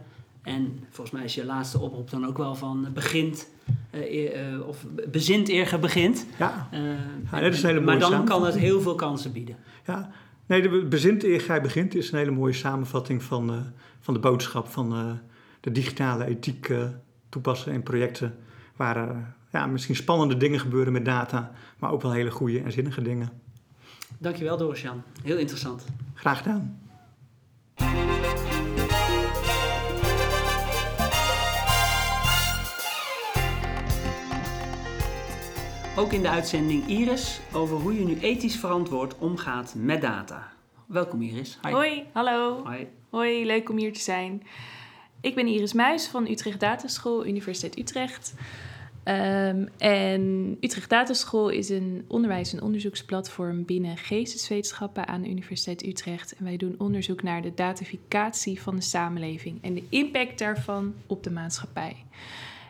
En 0.44 0.84
volgens 0.90 1.16
mij 1.16 1.24
is 1.24 1.36
je 1.36 1.46
laatste 1.46 1.80
oproep 1.80 2.10
dan 2.10 2.28
ook 2.28 2.38
wel 2.38 2.56
van 2.56 2.88
begint 2.94 3.48
uh, 3.92 4.68
of 4.68 4.86
bezint 5.12 5.48
eerder 5.48 5.80
begint. 5.80 6.26
Ja, 6.40 6.70
uh, 6.74 6.80
ja 7.32 7.40
dat 7.40 7.54
is 7.54 7.64
een 7.64 7.70
hele 7.70 7.82
mooie 7.82 8.00
Maar 8.00 8.10
dan 8.10 8.26
kan 8.26 8.46
het 8.46 8.58
heel 8.58 8.82
veel 8.82 8.96
kansen 8.96 9.32
bieden. 9.32 9.56
Ja, 9.86 10.12
nee, 10.46 10.62
de 10.62 10.86
bezint 10.86 11.24
eer 11.24 11.42
gij 11.42 11.62
begint 11.62 11.96
is 11.96 12.12
een 12.12 12.18
hele 12.18 12.32
mooie 12.32 12.54
samenvatting 12.54 13.24
van, 13.24 13.74
van 14.00 14.14
de 14.14 14.20
boodschap 14.20 14.68
van 14.68 15.20
de 15.60 15.72
digitale 15.72 16.26
ethiek 16.26 16.74
toepassen 17.30 17.74
in 17.74 17.84
projecten 17.84 18.36
waar 18.76 19.36
ja, 19.52 19.66
misschien 19.66 19.96
spannende 19.96 20.38
dingen 20.38 20.60
gebeuren 20.60 20.94
met 20.94 21.06
data, 21.06 21.52
maar 21.80 21.92
ook 21.92 22.02
wel 22.02 22.12
hele 22.12 22.32
goede 22.32 22.60
en 22.60 22.72
zinnige 22.72 23.02
dingen. 23.02 23.30
Dankjewel 24.18 24.58
Doris-Jan, 24.58 25.04
heel 25.24 25.38
interessant. 25.38 25.86
Graag 26.14 26.38
gedaan. 26.38 26.82
Ook 35.96 36.14
in 36.14 36.22
de 36.22 36.30
uitzending 36.30 36.88
Iris 36.88 37.40
over 37.52 37.78
hoe 37.78 38.00
je 38.00 38.06
nu 38.06 38.20
ethisch 38.20 38.56
verantwoord 38.56 39.18
omgaat 39.18 39.74
met 39.78 40.02
data. 40.02 40.52
Welkom 40.86 41.22
Iris. 41.22 41.60
Hi. 41.62 41.72
Hoi, 41.72 42.04
hallo. 42.12 42.64
Hoi. 42.64 42.88
Hoi, 43.10 43.46
leuk 43.46 43.70
om 43.70 43.78
hier 43.78 43.94
te 43.94 44.00
zijn. 44.00 44.44
Ik 45.22 45.36
ben 45.36 45.48
Iris 45.48 45.74
Muis 45.74 46.08
van 46.08 46.28
Utrecht 46.28 46.60
Dataschool, 46.60 47.26
Universiteit 47.26 47.78
Utrecht. 47.80 48.34
Um, 49.06 49.70
en 49.78 50.58
Utrecht 50.60 50.90
Dataschool 50.90 51.50
is 51.50 51.70
een 51.70 52.06
onderwijs- 52.08 52.54
en 52.54 52.62
onderzoeksplatform 52.62 53.66
binnen 53.66 53.98
geesteswetenschappen 53.98 55.08
aan 55.08 55.22
de 55.22 55.30
Universiteit 55.30 55.86
Utrecht. 55.86 56.36
En 56.36 56.44
wij 56.44 56.58
doen 56.58 56.76
onderzoek 56.78 57.24
naar 57.24 57.42
de 57.42 57.54
datificatie 57.54 58.62
van 58.62 58.76
de 58.76 58.82
samenleving 58.82 59.64
en 59.64 59.74
de 59.74 59.84
impact 59.90 60.40
daarvan 60.40 60.94
op 61.08 61.24
de 61.24 61.32
maatschappij. 61.32 61.96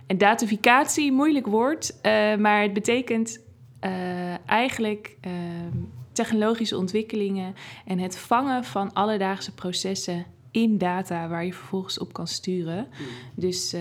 En 0.07 0.17
datificatie, 0.17 1.12
moeilijk 1.12 1.48
woord, 1.48 1.91
uh, 1.91 2.01
maar 2.36 2.62
het 2.62 2.74
betekent 2.74 3.39
uh, 3.81 4.50
eigenlijk 4.50 5.17
uh, 5.27 5.31
technologische 6.12 6.77
ontwikkelingen 6.77 7.55
en 7.86 8.00
het 8.00 8.17
vangen 8.17 8.63
van 8.63 8.93
alledaagse 8.93 9.53
processen 9.53 10.25
in 10.51 10.77
data 10.77 11.27
waar 11.27 11.45
je 11.45 11.53
vervolgens 11.53 12.00
op 12.00 12.13
kan 12.13 12.27
sturen. 12.27 12.88
Mm. 12.91 13.05
Dus 13.36 13.75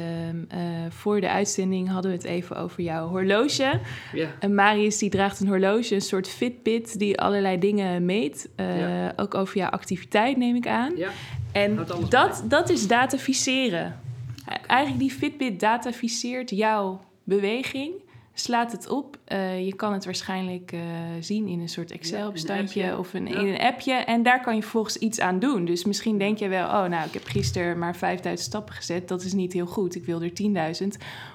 voor 0.88 1.21
de 1.21 1.31
uitzending 1.31 1.88
hadden 1.88 2.11
we 2.11 2.17
het 2.17 2.26
even 2.26 2.57
over 2.57 2.83
jouw 2.83 3.09
horloge. 3.09 3.81
Yeah. 4.12 4.29
En 4.38 4.55
Marius 4.55 4.99
die 4.99 5.11
draagt 5.11 5.41
een 5.41 5.47
horloge, 5.47 5.95
een 5.95 6.00
soort 6.00 6.29
Fitbit 6.29 6.99
die 6.99 7.21
allerlei 7.21 7.59
dingen 7.59 8.05
meet. 8.05 8.49
Yeah. 8.57 9.11
Ook 9.17 9.35
over 9.35 9.57
jouw 9.57 9.71
activiteit 9.71 10.37
neem 10.37 10.57
ik 10.57 10.67
aan. 10.67 10.93
En 11.52 11.87
dat, 12.09 12.45
dat 12.49 12.71
is 12.71 12.87
dataficeren. 12.87 14.00
Eigenlijk 14.67 15.01
die 15.01 15.11
Fitbit 15.11 15.61
dataficeert 15.61 16.51
jouw 16.51 17.01
beweging, 17.25 17.93
slaat 18.35 18.73
het 18.73 18.89
op. 18.89 19.19
Uh, 19.29 19.67
je 19.67 19.75
kan 19.75 19.93
het 19.93 20.05
waarschijnlijk 20.05 20.73
uh, 20.73 20.81
zien 21.21 21.49
in 21.49 21.61
een 21.61 21.69
soort 21.69 21.91
Excel-bestandje 21.91 22.83
ja, 22.83 22.99
of 22.99 23.15
een, 23.15 23.27
ja. 23.27 23.39
in 23.39 23.47
een 23.47 23.61
appje. 23.61 23.93
En 23.93 24.23
daar 24.23 24.41
kan 24.41 24.55
je 24.55 24.63
vervolgens 24.63 24.97
iets 24.97 25.21
aan 25.21 25.39
doen. 25.39 25.65
Dus 25.65 25.85
misschien 25.85 26.19
denk 26.19 26.39
je 26.39 26.49
wel, 26.49 26.65
oh 26.65 26.85
nou, 26.85 27.07
ik 27.07 27.13
heb 27.13 27.25
gisteren 27.25 27.79
maar 27.79 27.97
5000 27.97 28.49
stappen 28.49 28.75
gezet. 28.75 29.09
Dat 29.09 29.23
is 29.23 29.33
niet 29.33 29.53
heel 29.53 29.67
goed. 29.67 29.95
Ik 29.95 30.05
wil 30.05 30.23
er 30.23 30.33
10.000. 30.83 30.89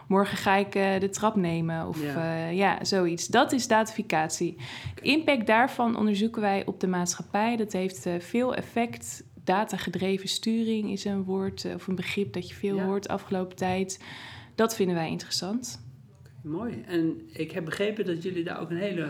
Morgen 0.08 0.38
ga 0.38 0.56
ik 0.56 0.76
uh, 0.76 1.00
de 1.00 1.10
trap 1.10 1.36
nemen 1.36 1.88
of 1.88 2.02
ja. 2.04 2.48
ja, 2.48 2.84
zoiets. 2.84 3.28
Dat 3.28 3.52
is 3.52 3.68
datificatie. 3.68 4.56
De 4.96 5.02
impact 5.02 5.48
daarvan 5.48 5.98
onderzoeken 5.98 6.42
wij 6.42 6.66
op 6.66 6.80
de 6.80 6.88
maatschappij. 6.88 7.56
Dat 7.56 7.72
heeft 7.72 8.08
veel 8.20 8.56
effect 8.56 9.24
datagedreven 9.48 10.30
sturing 10.30 10.92
is 10.92 11.06
een 11.06 11.24
woord 11.24 11.66
of 11.76 11.88
een 11.88 11.96
begrip 11.96 12.34
dat 12.34 12.50
je 12.50 12.56
veel 12.56 12.76
Ja. 12.76 12.86
hoort 12.86 13.08
afgelopen 13.08 13.56
tijd. 13.56 14.04
Dat 14.56 14.76
vinden 14.76 14.96
wij 14.96 15.10
interessant. 15.10 15.82
Mooi. 16.44 16.84
En 16.88 17.22
ik 17.32 17.52
heb 17.52 17.66
begrepen 17.66 18.06
dat 18.06 18.24
jullie 18.24 18.44
daar 18.44 18.60
ook 18.60 18.70
een 18.70 18.78
hele 18.78 19.08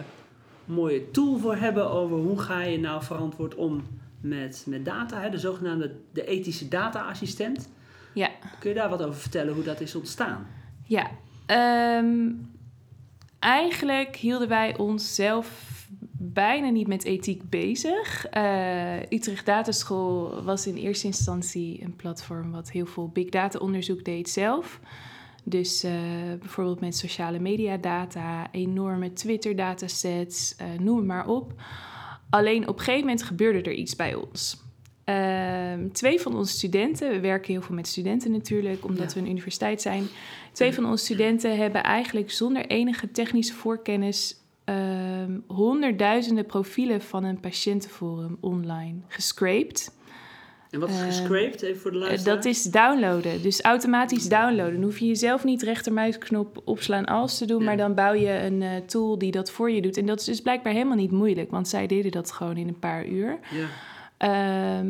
mooie 0.65 1.11
tool 1.11 1.37
voor 1.37 1.55
hebben 1.55 1.89
over 1.89 2.17
hoe 2.17 2.39
ga 2.39 2.61
je 2.63 2.79
nou 2.79 3.03
verantwoord 3.03 3.55
om 3.55 3.83
met, 4.21 4.63
met 4.67 4.85
data, 4.85 5.21
hè? 5.21 5.29
de 5.29 5.37
zogenaamde 5.37 5.95
de 6.13 6.25
ethische 6.25 6.67
data-assistent. 6.67 7.69
Ja, 8.13 8.29
Kun 8.59 8.69
je 8.69 8.75
daar 8.75 8.89
wat 8.89 9.01
over 9.03 9.19
vertellen 9.19 9.53
hoe 9.53 9.63
dat 9.63 9.81
is 9.81 9.95
ontstaan? 9.95 10.47
ja. 10.83 11.09
Ehm, 11.45 12.29
eigenlijk 13.39 14.15
hielden 14.15 14.47
wij 14.47 14.77
onszelf 14.77 15.76
bijna 16.33 16.69
niet 16.69 16.87
met 16.87 17.03
ethiek 17.03 17.49
bezig. 17.49 18.25
Uh, 18.33 19.01
Utrecht 19.09 19.45
Dataschool 19.45 20.43
was 20.43 20.67
in 20.67 20.75
eerste 20.75 21.07
instantie 21.07 21.83
een 21.83 21.95
platform 21.95 22.51
wat 22.51 22.71
heel 22.71 22.85
veel 22.85 23.09
big 23.09 23.29
data 23.29 23.59
onderzoek 23.59 24.03
deed 24.03 24.29
zelf. 24.29 24.79
Dus 25.43 25.83
uh, 25.83 25.91
bijvoorbeeld 26.39 26.79
met 26.79 26.95
sociale 26.95 27.39
media 27.39 27.77
data, 27.77 28.51
enorme 28.51 29.13
Twitter 29.13 29.55
datasets, 29.55 30.55
uh, 30.61 30.79
noem 30.79 30.97
het 30.97 31.05
maar 31.05 31.27
op. 31.27 31.53
Alleen 32.29 32.67
op 32.67 32.77
een 32.77 32.83
gegeven 32.83 32.99
moment 32.99 33.23
gebeurde 33.23 33.61
er 33.61 33.73
iets 33.73 33.95
bij 33.95 34.15
ons. 34.15 34.65
Uh, 35.05 35.73
twee 35.91 36.21
van 36.21 36.35
onze 36.35 36.53
studenten, 36.53 37.09
we 37.09 37.19
werken 37.19 37.51
heel 37.51 37.61
veel 37.61 37.75
met 37.75 37.87
studenten 37.87 38.31
natuurlijk, 38.31 38.85
omdat 38.85 39.07
Ja. 39.07 39.13
we 39.13 39.19
een 39.19 39.31
universiteit 39.31 39.81
zijn. 39.81 40.07
Twee 40.51 40.73
van 40.73 40.85
onze 40.85 41.03
studenten 41.03 41.57
hebben 41.57 41.83
eigenlijk 41.83 42.31
zonder 42.31 42.65
enige 42.65 43.11
technische 43.11 43.53
voorkennis 43.53 44.35
ehm, 44.67 45.39
honderdduizenden 45.47 46.45
profielen 46.45 47.01
van 47.01 47.23
een 47.23 47.39
patiëntenforum 47.39 48.37
online 48.41 48.99
gescraped. 49.07 49.95
En 50.69 50.79
wat 50.79 50.89
is 50.89 50.99
Eh, 50.99 51.05
gescraped, 51.05 51.61
even 51.61 51.81
voor 51.81 51.91
de 51.91 51.97
Eh, 51.97 52.03
luisteraar? 52.03 52.35
dat 52.35 52.45
is 52.45 52.63
downloaden, 52.63 53.41
dus 53.41 53.61
automatisch 53.61 54.29
downloaden. 54.29 54.73
Dan 54.73 54.83
hoef 54.83 54.97
je 54.99 55.05
jezelf 55.05 55.43
niet 55.43 55.61
rechtermuisknop 55.61 56.61
opslaan 56.65 57.05
als 57.05 57.37
te 57.37 57.45
doen, 57.45 57.59
Ja. 57.59 57.65
maar 57.65 57.77
dan 57.77 57.93
bouw 57.93 58.13
je 58.13 58.39
een 58.43 58.61
eh, 58.61 58.69
tool 58.85 59.17
die 59.17 59.31
dat 59.31 59.51
voor 59.51 59.71
je 59.71 59.81
doet. 59.81 59.97
En 59.97 60.05
dat 60.05 60.19
is 60.19 60.25
dus 60.25 60.41
blijkbaar 60.41 60.73
helemaal 60.73 60.97
niet 60.97 61.11
moeilijk, 61.11 61.51
want 61.51 61.67
zij 61.67 61.87
deden 61.87 62.11
dat 62.11 62.31
gewoon 62.31 62.57
in 62.57 62.67
een 62.67 62.79
paar 62.79 63.05
uur. 63.05 63.39
Ja. 63.51 63.67
Ehm, 64.17 64.87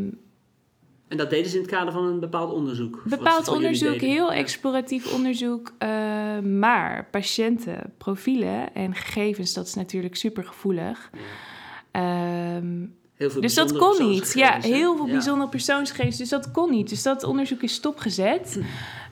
En 1.07 1.17
dat 1.17 1.29
deden 1.29 1.49
ze 1.49 1.55
in 1.55 1.61
het 1.61 1.71
kader 1.71 1.93
van 1.93 2.03
een 2.05 2.19
bepaald 2.19 2.51
onderzoek? 2.53 3.01
bepaald 3.05 3.47
onderzoek, 3.47 3.99
heel 3.99 4.31
exploratief 4.31 5.13
onderzoek, 5.13 5.71
eh, 5.77 5.89
maar 6.39 7.07
patiënten, 7.11 7.93
profielen 7.97 8.73
en 8.73 8.95
gegevens, 8.95 9.53
dat 9.53 9.65
is 9.67 9.73
natuurlijk 9.73 10.15
super 10.15 10.43
gevoelig. 10.43 11.09
Ehm, 11.91 12.85
Heel 13.15 13.29
veel 13.29 13.41
dus 13.41 13.53
dat 13.53 13.77
kon 13.77 14.09
niet. 14.09 14.33
Ja, 14.35 14.57
heel 14.61 14.95
veel 14.95 15.05
Ja. 15.05 15.11
bijzondere 15.11 15.49
persoonsgegevens. 15.49 16.17
Dus 16.17 16.29
dat 16.29 16.51
kon 16.51 16.71
niet. 16.71 16.89
Dus 16.89 17.03
dat 17.03 17.23
onderzoek 17.23 17.61
is 17.61 17.73
stopgezet. 17.73 18.59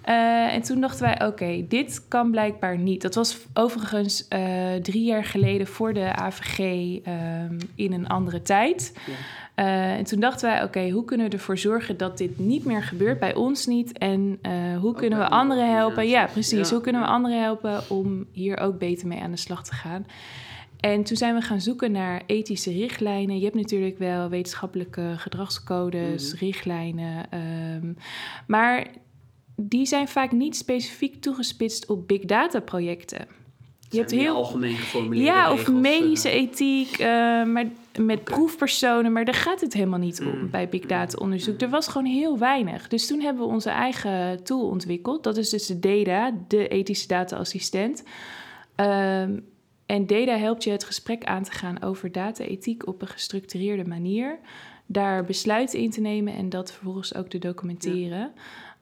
Eh, 0.02 0.54
en 0.54 0.62
toen 0.62 0.82
dachten 0.82 1.04
wij, 1.06 1.28
oké, 1.28 1.66
dit 1.68 2.06
kan 2.08 2.32
blijkbaar 2.32 2.78
niet. 2.78 3.02
Dat 3.02 3.16
was 3.16 3.38
overigens 3.54 4.28
eh, 4.28 4.74
drie 4.82 5.04
jaar 5.04 5.24
geleden 5.26 5.68
voor 5.68 5.94
de 5.94 6.16
AVG 6.16 6.60
ehm, 7.04 7.60
in 7.76 7.94
een 7.94 8.08
andere 8.08 8.42
tijd. 8.42 8.94
Ja. 9.08 9.14
Eh, 9.56 9.94
en 9.94 10.04
toen 10.04 10.20
dachten 10.20 10.50
wij, 10.50 10.64
oké, 10.64 10.90
hoe 10.90 11.06
kunnen 11.06 11.30
we 11.30 11.34
ervoor 11.34 11.58
zorgen 11.58 11.98
dat 11.98 12.18
dit 12.18 12.40
niet 12.40 12.66
meer 12.66 12.84
gebeurt? 12.84 13.20
Bij 13.20 13.36
ons 13.36 13.66
niet. 13.66 13.98
En 13.98 14.40
eh, 14.42 14.52
hoe 14.80 14.94
kunnen 14.94 15.20
we 15.20 15.26
andere 15.26 15.40
anderen 15.40 15.76
helpen? 15.76 16.08
Ja, 16.08 16.26
precies. 16.26 16.70
Ja, 16.70 16.74
hoe 16.76 16.84
kunnen 16.84 17.02
we 17.02 17.08
anderen 17.08 17.42
helpen 17.42 17.82
om 17.90 18.26
hier 18.32 18.58
ook 18.58 18.78
beter 18.80 19.08
mee 19.08 19.22
aan 19.22 19.32
de 19.32 19.38
slag 19.38 19.64
te 19.64 19.74
gaan? 19.74 20.06
En 20.80 21.04
toen 21.04 21.18
zijn 21.18 21.36
we 21.36 21.42
gaan 21.42 21.62
zoeken 21.62 21.92
naar 21.92 22.22
ethische 22.26 22.72
richtlijnen. 22.72 23.38
Je 23.38 23.44
hebt 23.44 23.56
natuurlijk 23.56 23.98
wel 23.98 24.30
wetenschappelijke 24.30 25.14
gedragscodes, 25.18 26.34
Mhm. 26.34 26.46
richtlijnen. 26.46 27.26
ehm, 27.30 27.94
maar 28.48 28.88
die 29.56 29.86
zijn 29.86 30.08
vaak 30.08 30.32
niet 30.32 30.56
specifiek 30.56 31.22
toegespitst 31.22 31.86
op 31.86 32.08
big 32.08 32.22
data 32.22 32.60
projecten. 32.60 33.28
Je 33.90 33.98
hebt 33.98 34.10
Zijn 34.10 34.22
heel 34.22 34.36
algemeen 34.36 34.76
geformuleerde 34.76 35.32
ja, 35.32 35.52
of 35.52 35.72
medische 35.72 36.30
eh. 36.30 36.36
ethiek, 36.42 37.00
maar 37.48 37.66
met 38.00 38.24
proefpersonen, 38.24 39.12
maar 39.12 39.26
daar 39.26 39.34
gaat 39.34 39.62
het 39.62 39.74
helemaal 39.74 40.00
niet 40.00 40.22
om 40.22 40.40
Mm. 40.40 40.50
bij 40.50 40.70
big 40.70 40.86
data 40.86 41.18
onderzoek. 41.18 41.62
Er 41.62 41.70
was 41.70 41.88
gewoon 41.88 42.08
heel 42.08 42.38
weinig. 42.38 42.88
Dus 42.88 43.08
toen 43.08 43.22
hebben 43.22 43.44
we 43.48 43.54
onze 43.54 43.70
eigen 43.70 44.44
tool 44.44 44.68
ontwikkeld. 44.68 45.24
Dat 45.24 45.38
is 45.38 45.50
dus 45.50 45.66
de 45.66 45.80
DATA, 45.80 46.32
de 46.48 46.68
ethische 46.68 47.08
data 47.08 47.36
assistent. 47.38 48.04
Ehm, 48.76 49.40
en 49.86 50.08
DATA 50.08 50.38
helpt 50.38 50.64
je 50.64 50.72
het 50.72 50.84
gesprek 50.84 51.24
aan 51.24 51.44
te 51.44 51.52
gaan 51.52 51.82
over 51.82 52.12
data-ethiek 52.12 52.88
op 52.88 53.02
een 53.02 53.08
gestructureerde 53.08 53.86
manier. 53.86 54.40
Daar 54.86 55.24
besluiten 55.26 55.80
in 55.80 55.92
te 55.92 56.02
nemen 56.02 56.34
en 56.34 56.50
dat 56.50 56.72
vervolgens 56.72 57.16
ook 57.16 57.28
te 57.28 57.38
documenteren. 57.40 58.32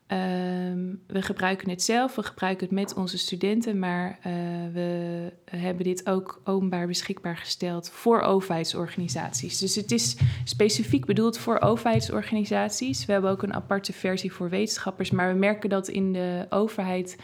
Ehm, 0.07 0.82
we 1.13 1.21
gebruiken 1.21 1.69
het 1.69 1.83
zelf, 1.83 2.15
we 2.15 2.23
gebruiken 2.23 2.65
het 2.65 2.75
met 2.75 2.93
onze 2.93 3.17
studenten, 3.17 3.79
maar 3.79 4.19
eh, 4.21 4.33
we 4.73 5.31
hebben 5.45 5.83
dit 5.83 6.07
ook 6.07 6.41
openbaar 6.43 6.87
beschikbaar 6.87 7.37
gesteld 7.37 7.89
voor 7.89 8.21
overheidsorganisaties. 8.21 9.57
Dus 9.57 9.75
het 9.75 9.91
is 9.91 10.17
specifiek 10.43 11.05
bedoeld 11.05 11.37
voor 11.37 11.59
overheidsorganisaties. 11.59 13.05
We 13.05 13.11
hebben 13.11 13.31
ook 13.31 13.43
een 13.43 13.53
aparte 13.53 13.93
versie 13.93 14.33
voor 14.33 14.49
wetenschappers, 14.49 15.11
maar 15.11 15.33
we 15.33 15.39
merken 15.39 15.69
dat 15.69 15.87
in 15.87 16.13
de 16.13 16.45
overheid, 16.49 17.17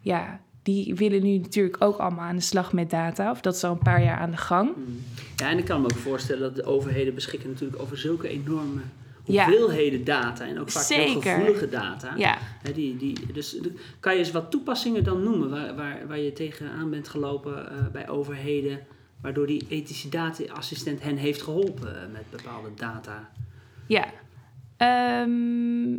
ja, 0.00 0.40
die 0.62 0.94
willen 0.94 1.22
nu 1.22 1.38
natuurlijk 1.38 1.82
ook 1.84 1.96
allemaal 1.96 2.24
aan 2.24 2.36
de 2.36 2.42
slag 2.42 2.72
met 2.72 2.90
data, 2.90 3.30
of 3.30 3.40
dat 3.40 3.54
is 3.54 3.64
al 3.64 3.72
een 3.72 3.78
paar 3.78 4.02
jaar 4.02 4.18
aan 4.18 4.30
de 4.30 4.36
gang. 4.36 4.70
Mm. 4.76 5.02
Ja, 5.36 5.50
en 5.50 5.58
ik 5.58 5.64
kan 5.64 5.80
me 5.80 5.86
ook 5.86 5.98
voorstellen 5.98 6.42
dat 6.42 6.56
de 6.56 6.64
overheden 6.64 7.14
beschikken 7.14 7.48
natuurlijk 7.48 7.82
over 7.82 7.98
zulke 7.98 8.28
enorme. 8.28 8.80
Hoeveelheden 9.28 10.04
data 10.04 10.46
en 10.46 10.60
ook 10.60 10.70
vaak 10.70 10.86
heel 10.86 11.20
gevoelige 11.20 11.68
data. 11.68 12.14
Ja. 12.16 12.38
Hè, 12.62 12.72
die, 12.72 12.96
die, 12.96 13.32
dus 13.32 13.60
kan 14.00 14.12
je 14.12 14.18
eens 14.18 14.30
wat 14.30 14.50
toepassingen 14.50 15.04
dan 15.04 15.22
noemen 15.22 15.50
waar, 15.50 15.74
waar, 15.74 16.06
waar 16.06 16.18
je 16.18 16.32
tegenaan 16.32 16.90
bent 16.90 17.08
gelopen 17.08 17.70
eh, 17.70 17.86
bij 17.92 18.08
overheden, 18.08 18.80
waardoor 19.20 19.46
die 19.46 19.66
ethische 19.68 20.08
data-assistent 20.08 21.02
hen 21.02 21.16
heeft 21.16 21.42
geholpen 21.42 22.02
eh, 22.02 22.12
met 22.12 22.24
bepaalde 22.30 22.70
data? 22.76 23.30
Ja. 23.86 24.04
Ehm, 24.76 25.90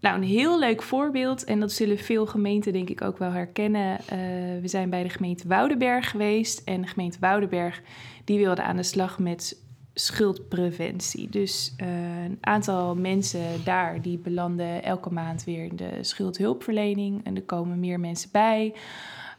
nou, 0.00 0.16
een 0.16 0.22
heel 0.22 0.58
leuk 0.58 0.82
voorbeeld, 0.82 1.44
en 1.44 1.60
dat 1.60 1.72
zullen 1.72 1.98
veel 1.98 2.26
gemeenten 2.26 2.72
denk 2.72 2.90
ik 2.90 3.02
ook 3.02 3.18
wel 3.18 3.30
herkennen. 3.30 3.98
Eh, 3.98 4.18
we 4.60 4.68
zijn 4.68 4.90
bij 4.90 5.02
de 5.02 5.08
gemeente 5.08 5.48
Woudenberg 5.48 6.10
geweest 6.10 6.62
en 6.64 6.80
de 6.80 6.88
gemeente 6.88 7.18
Woudenberg 7.20 7.82
die 8.24 8.38
wilde 8.38 8.62
aan 8.62 8.76
de 8.76 8.82
slag 8.82 9.18
met 9.18 9.62
schuldpreventie. 9.94 11.28
Dus 11.30 11.74
eh, 11.76 12.24
een 12.24 12.38
aantal 12.40 12.94
mensen 12.94 13.64
daar 13.64 14.02
die 14.02 14.18
belanden 14.18 14.82
elke 14.82 15.10
maand 15.10 15.44
weer 15.44 15.64
in 15.64 15.76
de 15.76 15.98
schuldhulpverlening 16.00 17.24
en 17.24 17.36
er 17.36 17.42
komen 17.42 17.80
meer 17.80 18.00
mensen 18.00 18.28
bij. 18.32 18.74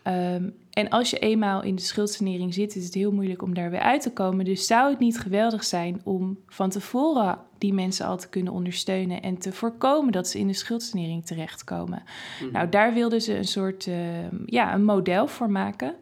Ehm, 0.03 0.49
en 0.69 0.89
als 0.89 1.09
je 1.09 1.19
eenmaal 1.19 1.63
in 1.63 1.75
de 1.75 1.81
schuldsanering 1.81 2.53
zit, 2.53 2.75
is 2.75 2.85
het 2.85 2.93
heel 2.93 3.11
moeilijk 3.11 3.41
om 3.41 3.53
daar 3.53 3.71
weer 3.71 3.79
uit 3.79 4.01
te 4.01 4.13
komen. 4.13 4.45
Dus 4.45 4.67
zou 4.67 4.89
het 4.89 4.99
niet 4.99 5.19
geweldig 5.19 5.63
zijn 5.63 6.01
om 6.03 6.37
van 6.47 6.69
tevoren 6.69 7.39
die 7.57 7.73
mensen 7.73 8.05
al 8.05 8.17
te 8.17 8.29
kunnen 8.29 8.53
ondersteunen 8.53 9.21
en 9.21 9.37
te 9.37 9.51
voorkomen 9.51 10.11
dat 10.11 10.27
ze 10.27 10.39
in 10.39 10.47
de 10.47 10.53
schuldsanering 10.53 11.25
terechtkomen? 11.25 12.03
Mhm. 12.41 12.51
Nou, 12.51 12.69
daar 12.69 12.93
wilden 12.93 13.21
ze 13.21 13.37
een 13.37 13.47
soort 13.47 13.87
ehm, 13.87 14.35
ja, 14.45 14.73
een 14.73 14.83
model 14.83 15.27
voor 15.27 15.51
maken. 15.51 15.95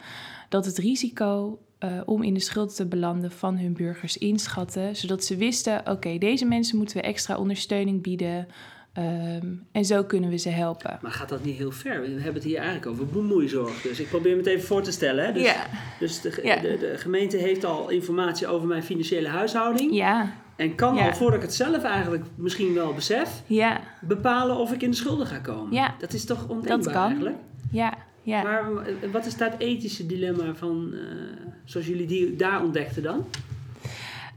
Dat 0.50 0.65
het 0.65 0.77
risico 0.77 1.60
eh, 1.83 1.89
om 2.05 2.23
in 2.23 2.33
de 2.33 2.39
schuld 2.39 2.75
te 2.75 2.85
belanden 2.85 3.31
van 3.31 3.57
hun 3.57 3.73
burgers 3.73 4.17
inschatten. 4.17 4.95
Zodat 4.95 5.23
ze 5.23 5.35
wisten, 5.35 5.81
oké, 5.85 6.17
deze 6.17 6.45
mensen 6.45 6.77
moeten 6.77 6.97
we 6.97 7.01
extra 7.03 7.35
ondersteuning 7.37 8.01
bieden. 8.01 8.47
ehm, 8.93 9.45
en 9.71 9.85
zo 9.85 10.03
kunnen 10.03 10.29
we 10.29 10.37
ze 10.37 10.49
helpen. 10.49 10.99
Maar 11.01 11.11
gaat 11.11 11.29
dat 11.29 11.43
niet 11.43 11.57
heel 11.57 11.71
ver? 11.71 12.01
We 12.01 12.07
hebben 12.07 12.33
het 12.33 12.43
hier 12.43 12.57
eigenlijk 12.57 12.85
over 12.87 13.05
bemoeizorg. 13.07 13.81
Dus 13.81 14.00
ik 14.00 14.09
probeer 14.09 14.31
me 14.31 14.37
het 14.37 14.48
even 14.48 14.63
voor 14.67 14.81
te 14.81 14.91
stellen. 14.91 15.25
Hè? 15.25 15.31
Dus, 15.33 15.43
ja, 15.43 15.65
dus 16.00 16.22
de, 16.22 16.39
Ja. 16.43 16.55
de, 16.55 16.77
de 16.77 16.93
gemeente 16.98 17.37
heeft 17.37 17.63
al 17.65 17.89
informatie 17.89 18.48
over 18.48 18.67
mijn 18.67 18.83
financiële 18.83 19.27
huishouding. 19.27 19.93
ja, 19.93 20.31
En 20.55 20.75
kan 20.75 20.96
Ja. 20.96 21.05
al, 21.05 21.13
voordat 21.13 21.35
ik 21.39 21.46
het 21.46 21.53
zelf 21.53 21.83
eigenlijk 21.83 22.24
misschien 22.35 22.74
wel 22.74 22.93
besef, 22.93 23.41
ja, 23.46 23.79
bepalen 24.01 24.57
of 24.57 24.72
ik 24.74 24.81
in 24.81 24.89
de 24.89 24.96
schulden 24.96 25.27
ga 25.27 25.37
komen. 25.37 25.74
Ja. 25.74 25.96
Dat 26.00 26.13
is 26.13 26.25
toch 26.25 26.48
ondenkbaar 26.48 26.77
Dat 26.83 26.93
kan. 26.93 27.05
eigenlijk? 27.09 27.35
ja, 27.72 27.93
ja. 28.24 28.44
Maar 28.44 28.86
eh, 28.86 29.12
wat 29.12 29.25
is 29.25 29.40
het 29.40 29.55
ethische 29.57 30.05
dilemma 30.05 30.55
van, 30.55 30.94
eh, 30.94 31.00
zoals 31.66 31.88
jullie 31.88 32.07
die 32.07 32.36
daar 32.36 32.64
ontdekten 32.64 33.03
dan? 33.03 33.25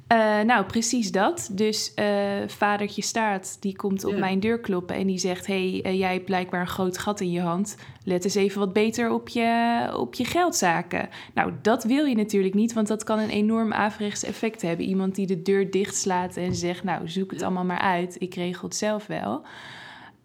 Eh, 0.06 0.40
nou, 0.40 0.64
precies 0.64 1.12
dat. 1.12 1.48
Dus 1.52 1.94
eh 1.94 2.14
vadertje 2.46 3.02
staat, 3.02 3.56
die 3.60 3.76
komt 3.76 4.04
op 4.04 4.12
Ja. 4.12 4.18
mijn 4.18 4.40
deur 4.40 4.60
kloppen 4.60 4.96
en 4.96 5.06
die 5.06 5.18
zegt... 5.18 5.46
hey, 5.46 5.70
jij 5.96 6.12
hebt 6.12 6.24
blijkbaar 6.24 6.60
een 6.60 6.66
groot 6.66 6.98
gat 6.98 7.20
in 7.20 7.30
je 7.30 7.40
hand. 7.40 7.76
Let 8.04 8.24
eens 8.24 8.34
even 8.34 8.58
wat 8.58 8.72
beter 8.72 9.10
op 9.10 9.28
je, 9.28 9.90
op 9.96 10.14
je 10.14 10.24
geldzaken. 10.24 11.08
Nou, 11.34 11.52
dat 11.62 11.84
wil 11.84 12.04
je 12.04 12.16
natuurlijk 12.16 12.54
niet, 12.54 12.72
want 12.72 12.86
dat 12.88 13.04
kan 13.04 13.18
een 13.18 13.30
enorm 13.30 13.72
averechts 13.72 14.24
effect 14.24 14.62
hebben. 14.62 14.86
Iemand 14.86 15.14
die 15.14 15.26
de 15.26 15.42
deur 15.42 15.70
dichtslaat 15.70 16.36
en 16.36 16.54
zegt... 16.54 16.84
nou, 16.84 17.08
zoek 17.08 17.30
het 17.30 17.42
allemaal 17.42 17.64
maar 17.64 17.80
uit, 17.80 18.16
ik 18.18 18.34
regel 18.34 18.68
het 18.68 18.76
zelf 18.76 19.06
wel. 19.06 19.42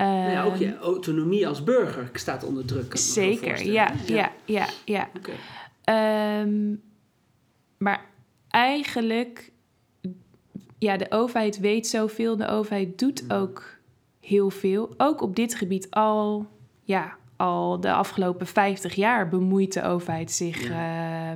Nou 0.06 0.32
ja, 0.32 0.44
ook 0.44 0.54
Ehm, 0.54 0.62
je 0.64 0.78
autonomie 0.78 1.48
als 1.48 1.64
burger 1.64 2.10
staat 2.14 2.44
onder 2.44 2.66
druk. 2.66 2.98
Zeker, 2.98 3.66
ja, 3.66 3.92
ja, 4.06 4.32
ja, 4.46 4.68
ja. 4.86 5.10
Ehm, 5.84 6.76
maar 7.78 8.06
eigenlijk, 8.50 9.52
ja, 10.78 10.98
de 10.98 11.06
overheid 11.10 11.60
weet 11.60 11.88
zoveel. 11.88 12.38
De 12.38 12.48
overheid 12.48 13.00
doet 13.00 13.24
Mm. 13.24 13.32
ook 13.32 13.64
heel 14.20 14.50
veel. 14.50 14.94
Ook 14.98 15.22
op 15.22 15.36
dit 15.36 15.56
gebied 15.56 15.88
al, 15.92 16.48
ja, 16.84 17.16
al 17.36 17.80
de 17.80 17.92
afgelopen 17.94 18.48
50 18.48 18.94
jaar 18.94 19.30
bemoeit 19.30 19.74
de 19.74 19.84
overheid 19.84 20.32
zich 20.32 20.70
eh, 20.70 20.78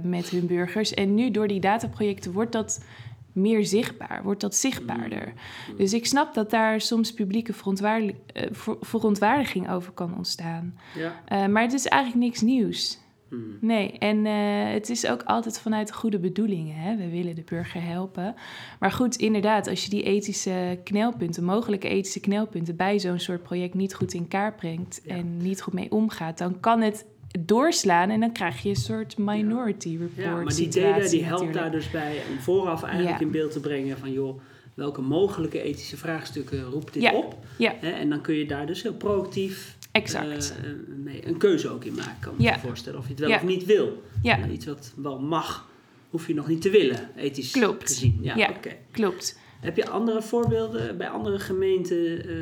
met 0.04 0.30
hun 0.30 0.47
burgers. 0.47 0.93
En 0.93 1.15
nu 1.15 1.32
door 1.32 1.47
die 1.47 1.60
dataprojecten 1.60 2.32
wordt 2.32 2.51
dat 2.51 2.84
meer 3.36 3.65
zichtbaar, 3.65 4.24
wordt 4.24 4.41
dat 4.41 4.56
zichtbaarder. 4.56 5.34
Mm. 5.69 5.78
Dus 5.78 5.93
ik 5.93 6.06
snap 6.06 6.34
dat 6.34 6.50
daar 6.50 6.82
soms 6.82 7.13
publieke 7.13 7.54
eh, 7.54 8.43
ver- 8.52 8.78
verontwaardiging 8.82 9.69
over 9.69 9.91
kan 9.91 10.17
ontstaan. 10.17 10.80
Ja. 10.95 11.21
Eh, 11.26 11.45
maar 11.48 11.62
het 11.62 11.74
is 11.74 11.86
eigenlijk 11.86 12.24
niks 12.24 12.41
nieuws. 12.41 13.04
Hmm. 13.30 13.58
Nee, 13.62 13.91
en 13.91 14.26
eh, 14.26 14.74
het 14.74 14.89
is 14.89 15.08
ook 15.08 15.24
altijd 15.24 15.60
vanuit 15.60 15.93
goede 15.93 16.19
bedoelingen. 16.19 16.76
Hè? 16.76 16.95
We 16.95 17.10
willen 17.10 17.36
de 17.36 17.43
burger 17.43 17.84
helpen. 17.84 18.36
Maar 18.80 18.91
goed, 18.91 19.15
inderdaad, 19.15 19.67
als 19.67 19.84
je 19.84 19.89
die 19.89 20.04
ethische 20.04 20.80
knelpunten, 20.84 21.43
mogelijke 21.43 21.88
ethische 21.88 22.19
knelpunten 22.19 22.76
bij 22.76 23.00
zo'n 23.00 23.19
soort 23.19 23.43
project 23.43 23.74
niet 23.74 23.93
goed 23.95 24.13
in 24.13 24.28
kaart 24.28 24.56
brengt 24.56 25.02
Ja. 25.04 25.15
en 25.15 25.38
niet 25.38 25.62
goed 25.62 25.74
mee 25.74 25.91
omgaat, 25.91 26.38
dan 26.38 26.60
kan 26.60 26.82
het 26.82 27.06
doorslaan 27.39 28.10
en 28.10 28.19
dan 28.19 28.32
krijg 28.32 28.62
je 28.62 28.69
een 28.69 28.76
soort 28.76 29.17
minority 29.17 29.89
report. 29.98 30.26
Ja, 30.26 30.36
maar 30.43 30.56
die 30.56 30.67
data 30.69 31.08
die 31.10 31.24
helpt 31.24 31.41
natuurlijk. 31.43 31.54
daar 31.54 31.71
dus 31.71 31.91
bij 31.91 32.21
om 32.32 32.39
vooraf 32.39 32.84
eigenlijk 32.84 33.19
Ja. 33.19 33.26
in 33.26 33.32
beeld 33.32 33.52
te 33.52 33.60
brengen 33.60 33.98
van 33.98 34.12
joh, 34.12 34.39
welke 34.74 35.02
mogelijke 35.02 35.62
ethische 35.62 35.98
vraagstukken 35.98 36.63
roept 36.63 36.93
dit 36.93 37.04
Ja. 37.04 37.13
op? 37.13 37.38
Ja. 37.58 37.74
Hè, 37.80 37.89
en 37.89 38.10
dan 38.10 38.21
kun 38.21 38.36
je 38.36 38.45
daar 38.45 38.65
dus 38.67 38.82
heel 38.84 38.93
proactief 38.93 39.78
Exact. 39.91 40.56
eh, 40.63 40.69
mee 41.04 41.28
een 41.28 41.38
keuze 41.38 41.69
ook 41.69 41.84
in 41.84 41.93
maken. 41.95 42.15
Kan 42.19 42.34
ik 42.34 42.39
me 42.39 42.60
voorstellen 42.60 43.00
of 43.00 43.06
je 43.06 43.12
het 43.12 43.19
wel 43.19 43.34
of 43.36 43.43
niet 43.43 43.65
wil. 43.65 44.02
ja, 44.21 44.38
Nou, 44.38 44.52
iets 44.52 44.65
wat 44.65 44.93
wel 44.95 45.19
mag, 45.19 45.69
hoef 46.10 46.28
je 46.28 46.34
nog 46.34 46.48
niet 46.48 46.62
te 46.62 46.69
willen, 46.69 47.10
ethisch 47.15 47.52
Klopt. 47.52 47.82
gezien. 47.84 48.17
Ja, 48.21 48.36
Ja. 48.36 48.50
oké. 48.50 48.69
klopt. 48.91 49.39
Heb 49.60 49.76
je 49.76 49.89
andere 49.89 50.21
voorbeelden 50.21 50.98
bij 50.98 51.10
andere 51.10 51.39
gemeenten 51.39 52.28
eh, 52.30 52.36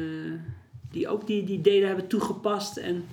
die 0.91 1.07
ook 1.07 1.27
die, 1.27 1.43
die 1.43 1.61
data 1.61 1.85
hebben 1.87 2.07
toegepast 2.07 2.77
en 2.77 3.03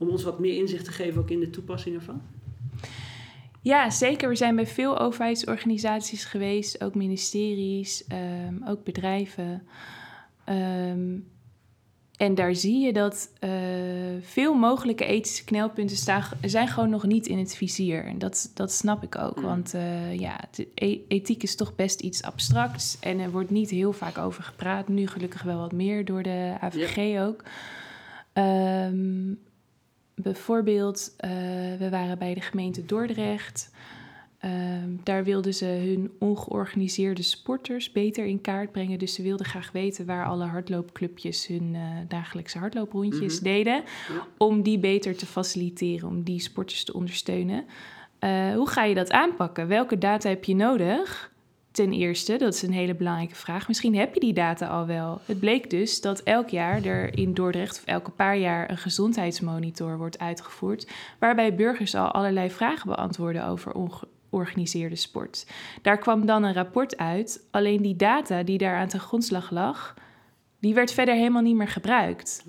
om 0.00 0.08
ons 0.08 0.22
wat 0.22 0.38
meer 0.38 0.56
inzicht 0.56 0.84
te 0.84 0.92
geven 0.92 1.20
ook 1.20 1.30
in 1.30 1.40
de 1.40 1.50
toepassing 1.50 1.94
ervan? 1.94 2.22
Ja, 3.62 3.90
zeker. 3.90 4.28
We 4.28 4.34
zijn 4.34 4.56
bij 4.56 4.66
veel 4.66 4.98
overheidsorganisaties 4.98 6.24
geweest, 6.24 6.82
ook 6.84 6.94
ministeries, 6.94 8.04
ehm, 8.06 8.54
ook 8.64 8.84
bedrijven. 8.84 9.66
Ehm, 10.44 11.18
en 12.16 12.34
daar 12.34 12.54
zie 12.54 12.78
je 12.80 12.92
dat 12.92 13.30
eh, 13.38 13.50
veel 14.20 14.54
mogelijke 14.54 15.04
ethische 15.04 15.44
knelpunten 15.44 15.96
staan, 15.96 16.24
zijn 16.44 16.68
gewoon 16.68 16.90
nog 16.90 17.06
niet 17.06 17.26
in 17.26 17.38
het 17.38 17.56
vizier. 17.56 18.04
En 18.04 18.18
dat, 18.18 18.50
dat 18.54 18.72
snap 18.72 19.02
ik 19.02 19.18
ook, 19.18 19.36
Mm. 19.36 19.42
want 19.42 19.74
eh, 19.74 20.18
ja, 20.18 20.40
e- 20.74 20.98
ethiek 21.08 21.42
is 21.42 21.56
toch 21.56 21.74
best 21.74 22.00
iets 22.00 22.22
abstracts 22.22 22.98
en 23.00 23.18
er 23.18 23.30
wordt 23.30 23.50
niet 23.50 23.70
heel 23.70 23.92
vaak 23.92 24.18
over 24.18 24.42
gepraat. 24.42 24.88
Nu 24.88 25.06
gelukkig 25.06 25.42
wel 25.42 25.58
wat 25.58 25.72
meer 25.72 26.04
door 26.04 26.22
de 26.22 26.54
AVG 26.60 27.20
ook. 27.20 27.42
Ehm, 28.32 29.32
bijvoorbeeld, 30.22 31.14
eh, 31.16 31.30
we 31.78 31.88
waren 31.90 32.18
bij 32.18 32.34
de 32.34 32.40
gemeente 32.40 32.84
Dordrecht. 32.86 33.70
Ehm, 34.38 34.88
daar 35.02 35.24
wilden 35.24 35.54
ze 35.54 35.64
hun 35.64 36.10
ongeorganiseerde 36.18 37.22
sporters 37.22 37.92
beter 37.92 38.24
in 38.26 38.40
kaart 38.40 38.72
brengen. 38.72 38.98
Dus 38.98 39.14
ze 39.14 39.22
wilden 39.22 39.46
graag 39.46 39.72
weten 39.72 40.06
waar 40.06 40.26
alle 40.26 40.44
hardloopclubjes 40.44 41.46
hun 41.46 41.70
eh, 41.74 41.80
dagelijkse 42.08 42.58
hardlooprondjes 42.58 43.34
Mhm. 43.34 43.44
deden. 43.44 43.82
Om 44.38 44.62
die 44.62 44.78
beter 44.78 45.16
te 45.16 45.26
faciliteren, 45.26 46.08
om 46.08 46.22
die 46.22 46.40
sporters 46.40 46.84
te 46.84 46.92
ondersteunen. 46.92 47.64
Eh, 48.18 48.54
hoe 48.54 48.68
ga 48.68 48.84
je 48.84 48.94
dat 48.94 49.10
aanpakken? 49.10 49.68
Welke 49.68 49.98
data 49.98 50.28
heb 50.28 50.44
je 50.44 50.54
nodig? 50.54 51.32
Ten 51.80 51.92
eerste, 51.92 52.36
dat 52.36 52.54
is 52.54 52.62
een 52.62 52.72
hele 52.72 52.94
belangrijke 52.94 53.34
vraag. 53.34 53.68
Misschien 53.68 53.96
heb 53.96 54.14
je 54.14 54.20
die 54.20 54.32
data 54.32 54.66
al 54.66 54.86
wel. 54.86 55.20
Het 55.24 55.40
bleek 55.40 55.70
dus 55.70 56.00
dat 56.00 56.20
elk 56.20 56.48
jaar 56.48 56.84
er 56.84 57.18
in 57.18 57.34
Dordrecht, 57.34 57.78
of 57.78 57.84
elke 57.84 58.10
paar 58.10 58.36
jaar, 58.36 58.70
een 58.70 58.78
gezondheidsmonitor 58.78 59.98
wordt 59.98 60.18
uitgevoerd. 60.18 60.88
Waarbij 61.18 61.54
burgers 61.54 61.94
al 61.94 62.10
allerlei 62.10 62.50
vragen 62.50 62.88
beantwoorden 62.88 63.46
over 63.46 63.72
georganiseerde 64.30 64.96
sport. 64.96 65.46
Daar 65.82 65.98
kwam 65.98 66.26
dan 66.26 66.42
een 66.42 66.52
rapport 66.52 66.96
uit. 66.96 67.46
Alleen 67.50 67.82
die 67.82 67.96
data 67.96 68.42
die 68.42 68.58
daar 68.58 68.76
aan 68.76 68.88
ten 68.88 69.00
grondslag 69.00 69.50
lag, 69.50 69.94
die 70.58 70.74
werd 70.74 70.92
verder 70.92 71.14
helemaal 71.14 71.42
niet 71.42 71.56
meer 71.56 71.68
gebruikt. 71.68 72.44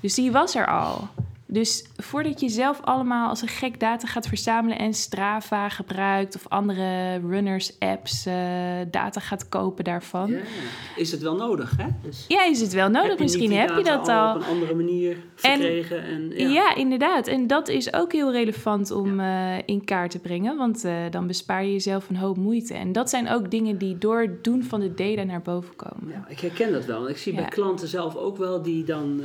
Dus 0.00 0.14
die 0.14 0.32
was 0.32 0.54
er 0.54 0.66
al. 0.66 1.08
Dus 1.54 1.84
voordat 1.96 2.40
je 2.40 2.48
zelf 2.48 2.80
allemaal 2.82 3.28
als 3.28 3.42
een 3.42 3.48
gek 3.48 3.80
data 3.80 4.06
gaat 4.06 4.26
verzamelen 4.26 4.78
en 4.78 4.94
Strava 4.94 5.68
gebruikt 5.68 6.34
of 6.34 6.48
andere 6.48 7.20
runners 7.28 7.78
apps 7.78 8.26
uh, 8.26 8.34
data 8.90 9.20
gaat 9.20 9.48
kopen 9.48 9.84
daarvan. 9.84 10.34
Is 10.96 11.10
het 11.10 11.22
wel 11.22 11.36
nodig, 11.36 11.76
hè? 11.76 11.86
Dus 12.02 12.24
ja, 12.28 12.44
is 12.44 12.60
het 12.60 12.72
wel 12.72 12.88
nodig. 12.88 13.18
Misschien 13.18 13.52
heb 13.52 13.76
je 13.76 13.84
dat 13.84 14.08
al. 14.08 14.34
op 14.34 14.40
een 14.40 14.46
andere 14.46 14.74
manier 14.74 15.16
verkregen. 15.34 16.04
En, 16.04 16.32
en 16.36 16.50
ja. 16.50 16.74
inderdaad. 16.74 17.26
En 17.26 17.46
dat 17.46 17.68
is 17.68 17.92
ook 17.92 18.12
heel 18.12 18.32
relevant 18.32 18.90
om 18.90 19.20
uh, 19.20 19.56
in 19.66 19.84
kaart 19.84 20.10
te 20.10 20.18
brengen, 20.18 20.56
want 20.56 20.84
uh, 20.84 20.92
dan 21.10 21.26
bespaar 21.26 21.64
je 21.64 21.72
jezelf 21.72 22.08
een 22.08 22.16
hoop 22.16 22.36
moeite. 22.36 22.74
En 22.74 22.92
dat 22.92 23.10
zijn 23.10 23.30
ook 23.30 23.50
dingen 23.50 23.78
die 23.78 23.98
door 23.98 24.20
het 24.20 24.44
doen 24.44 24.62
van 24.62 24.80
de 24.80 24.94
data 24.94 25.22
naar 25.22 25.42
boven 25.42 25.76
komen. 25.76 26.08
Ja, 26.08 26.24
ik 26.28 26.40
herken 26.40 26.72
dat 26.72 26.84
wel. 26.84 27.08
Ik 27.08 27.16
zie 27.16 27.34
bij 27.34 27.44
klanten 27.44 27.88
zelf 27.88 28.16
ook 28.16 28.36
wel 28.36 28.62
die 28.62 28.84
dan. 28.84 29.16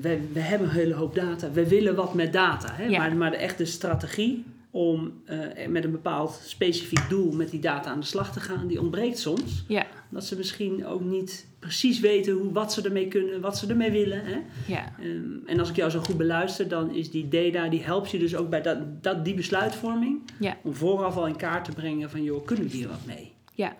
we, 0.00 0.20
we 0.32 0.40
hebben 0.40 0.68
een 0.68 0.74
hele 0.74 0.94
hoop 0.94 1.14
data 1.14 1.30
we 1.52 1.68
willen 1.68 1.94
wat 1.94 2.14
met 2.14 2.32
data. 2.32 2.72
Hè? 2.72 2.90
Maar, 2.90 3.16
maar 3.16 3.30
de 3.30 3.36
echte 3.36 3.64
strategie 3.64 4.44
om 4.70 5.12
uh, 5.30 5.66
met 5.68 5.84
een 5.84 5.90
bepaald 5.90 6.40
specifiek 6.44 7.08
doel 7.08 7.32
met 7.32 7.50
die 7.50 7.60
data 7.60 7.90
aan 7.90 8.00
de 8.00 8.06
slag 8.06 8.32
te 8.32 8.40
gaan, 8.40 8.66
die 8.66 8.80
ontbreekt 8.80 9.18
soms. 9.18 9.64
Ja. 9.68 9.86
Dat 10.08 10.24
ze 10.24 10.36
misschien 10.36 10.86
ook 10.86 11.00
niet 11.00 11.46
precies 11.58 12.00
weten 12.00 12.32
hoe, 12.32 12.52
wat 12.52 12.72
ze 12.72 12.82
ermee 12.82 13.08
kunnen, 13.08 13.40
wat 13.40 13.58
ze 13.58 13.66
ermee 13.66 13.90
willen. 13.90 14.24
Hè? 14.24 14.38
Ja. 14.66 14.92
Um, 15.00 15.42
en 15.46 15.58
als 15.58 15.68
ik 15.68 15.76
jou 15.76 15.90
zo 15.90 16.00
goed 16.00 16.16
beluister, 16.16 16.68
dan 16.68 16.94
is 16.94 17.10
die 17.10 17.28
data, 17.28 17.68
die 17.68 17.82
helpt 17.82 18.10
je 18.10 18.18
dus 18.18 18.36
ook 18.36 18.50
bij 18.50 18.62
dat, 18.62 19.02
dat, 19.02 19.24
die 19.24 19.34
besluitvorming. 19.34 20.20
Ja. 20.38 20.56
Om 20.62 20.74
vooraf 20.74 21.16
al 21.16 21.26
in 21.26 21.36
kaart 21.36 21.64
te 21.64 21.72
brengen 21.72 22.10
van, 22.10 22.22
joh, 22.22 22.46
kunnen 22.46 22.64
we 22.64 22.76
hier 22.76 22.88
wat 22.88 23.06
mee? 23.06 23.32
Ja. 23.54 23.76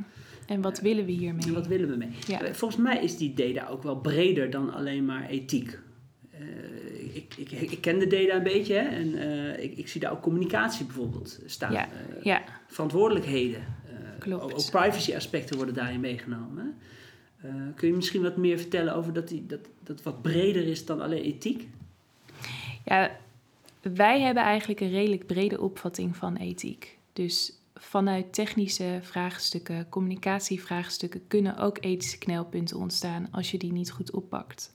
En 0.46 0.60
wat 0.60 0.80
willen 0.80 1.04
we 1.04 1.12
hiermee? 1.12 1.46
En 1.46 1.54
wat 1.54 1.66
willen 1.66 1.88
we 1.88 1.96
mee? 1.96 2.10
Ja. 2.26 2.42
Eh, 2.42 2.52
volgens 2.52 2.80
mij 2.80 3.02
is 3.02 3.16
die 3.16 3.34
data 3.34 3.68
ook 3.68 3.82
wel 3.82 3.96
breder 3.96 4.50
dan 4.50 4.74
alleen 4.74 5.04
maar 5.04 5.28
ethiek. 5.28 5.78
Uh, 6.34 6.38
ik, 7.14 7.34
ik, 7.36 7.50
ik, 7.50 7.80
ken 7.80 7.98
de 7.98 8.06
data 8.06 8.34
een 8.34 8.42
beetje 8.42 8.74
hè, 8.74 8.88
en 8.88 9.06
uh, 9.06 9.62
ik, 9.62 9.76
ik 9.76 9.88
zie 9.88 10.00
daar 10.00 10.12
ook 10.12 10.22
communicatie 10.22 10.86
bijvoorbeeld 10.86 11.40
staan. 11.46 11.72
Ja, 11.72 11.88
uh, 11.88 12.22
ja. 12.22 12.42
Verantwoordelijkheden. 12.66 13.60
Uh, 13.60 13.98
Klopt. 14.18 14.42
Ook, 14.42 14.50
ook 14.50 14.70
privacy 14.70 15.14
aspecten 15.14 15.56
worden 15.56 15.74
daarin 15.74 16.00
meegenomen. 16.00 16.74
kun 17.74 17.88
je 17.88 17.94
misschien 17.94 18.22
wat 18.22 18.36
meer 18.36 18.58
vertellen 18.58 18.94
over 18.94 19.12
dat, 19.12 19.28
die, 19.28 19.46
dat 19.46 19.60
dat 19.82 20.02
wat 20.02 20.22
breder 20.22 20.66
is 20.66 20.84
dan 20.84 21.00
alleen 21.00 21.22
ethiek? 21.22 21.68
Ja, 22.84 23.16
wij 23.80 24.20
hebben 24.20 24.42
eigenlijk 24.42 24.80
een 24.80 24.90
redelijk 24.90 25.26
brede 25.26 25.60
opvatting 25.60 26.16
van 26.16 26.36
ethiek. 26.36 26.98
Dus 27.12 27.52
vanuit 27.74 28.32
technische 28.32 28.98
vraagstukken, 29.02 29.88
communicatievraagstukken, 29.88 31.26
kunnen 31.26 31.56
ook 31.56 31.78
ethische 31.80 32.18
knelpunten 32.18 32.76
ontstaan 32.76 33.28
als 33.30 33.50
je 33.50 33.58
die 33.58 33.72
niet 33.72 33.90
goed 33.90 34.10
oppakt. 34.10 34.74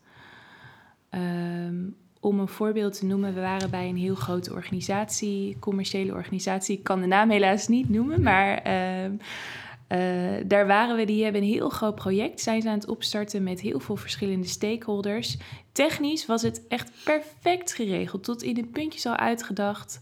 Um, 1.12 1.96
om 2.28 2.40
een 2.40 2.48
voorbeeld 2.48 3.00
te 3.00 3.06
noemen, 3.06 3.34
we 3.34 3.42
waren 3.42 3.70
bij 3.70 3.90
een 3.90 3.98
heel 3.98 4.16
grote 4.16 4.54
organisatie, 4.54 5.58
commerciële 5.60 6.14
organisatie. 6.14 6.78
Ik 6.78 6.84
kan 6.84 7.02
de 7.02 7.08
naam 7.08 7.30
helaas 7.30 7.68
niet 7.68 7.90
noemen, 7.90 8.22
maar 8.22 8.68
uh, 8.68 9.04
uh, 9.04 10.44
daar 10.46 10.68
waren 10.68 10.96
we. 10.96 11.06
Die 11.06 11.24
hebben 11.24 11.42
een 11.42 11.48
heel 11.48 11.70
groot 11.70 11.96
project, 11.96 12.42
zijn 12.42 12.62
ze 12.62 12.68
aan 12.68 12.78
het 12.78 12.88
opstarten 12.88 13.44
met 13.44 13.62
heel 13.62 13.80
veel 13.80 13.96
verschillende 13.96 14.48
stakeholders. 14.48 15.38
Technisch 15.72 16.26
was 16.26 16.42
het 16.42 16.68
echt 16.68 16.92
perfect 17.04 17.74
geregeld, 17.74 18.24
tot 18.24 18.44
in 18.44 18.54
de 18.54 18.66
puntjes 18.66 19.06
al 19.06 19.16
uitgedacht. 19.16 20.00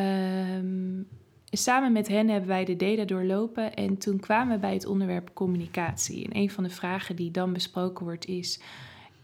Um, 0.00 1.08
samen 1.50 1.92
met 1.92 2.08
hen 2.08 2.28
hebben 2.28 2.48
wij 2.48 2.64
de 2.64 2.76
data 2.76 3.04
doorlopen 3.04 3.74
en 3.74 3.98
toen 3.98 4.20
kwamen 4.20 4.54
we 4.54 4.60
bij 4.60 4.72
het 4.72 4.86
onderwerp 4.86 5.30
communicatie. 5.32 6.24
En 6.24 6.36
een 6.36 6.50
van 6.50 6.64
de 6.64 6.70
vragen 6.70 7.16
die 7.16 7.30
dan 7.30 7.52
besproken 7.52 8.04
wordt 8.04 8.26
is 8.26 8.60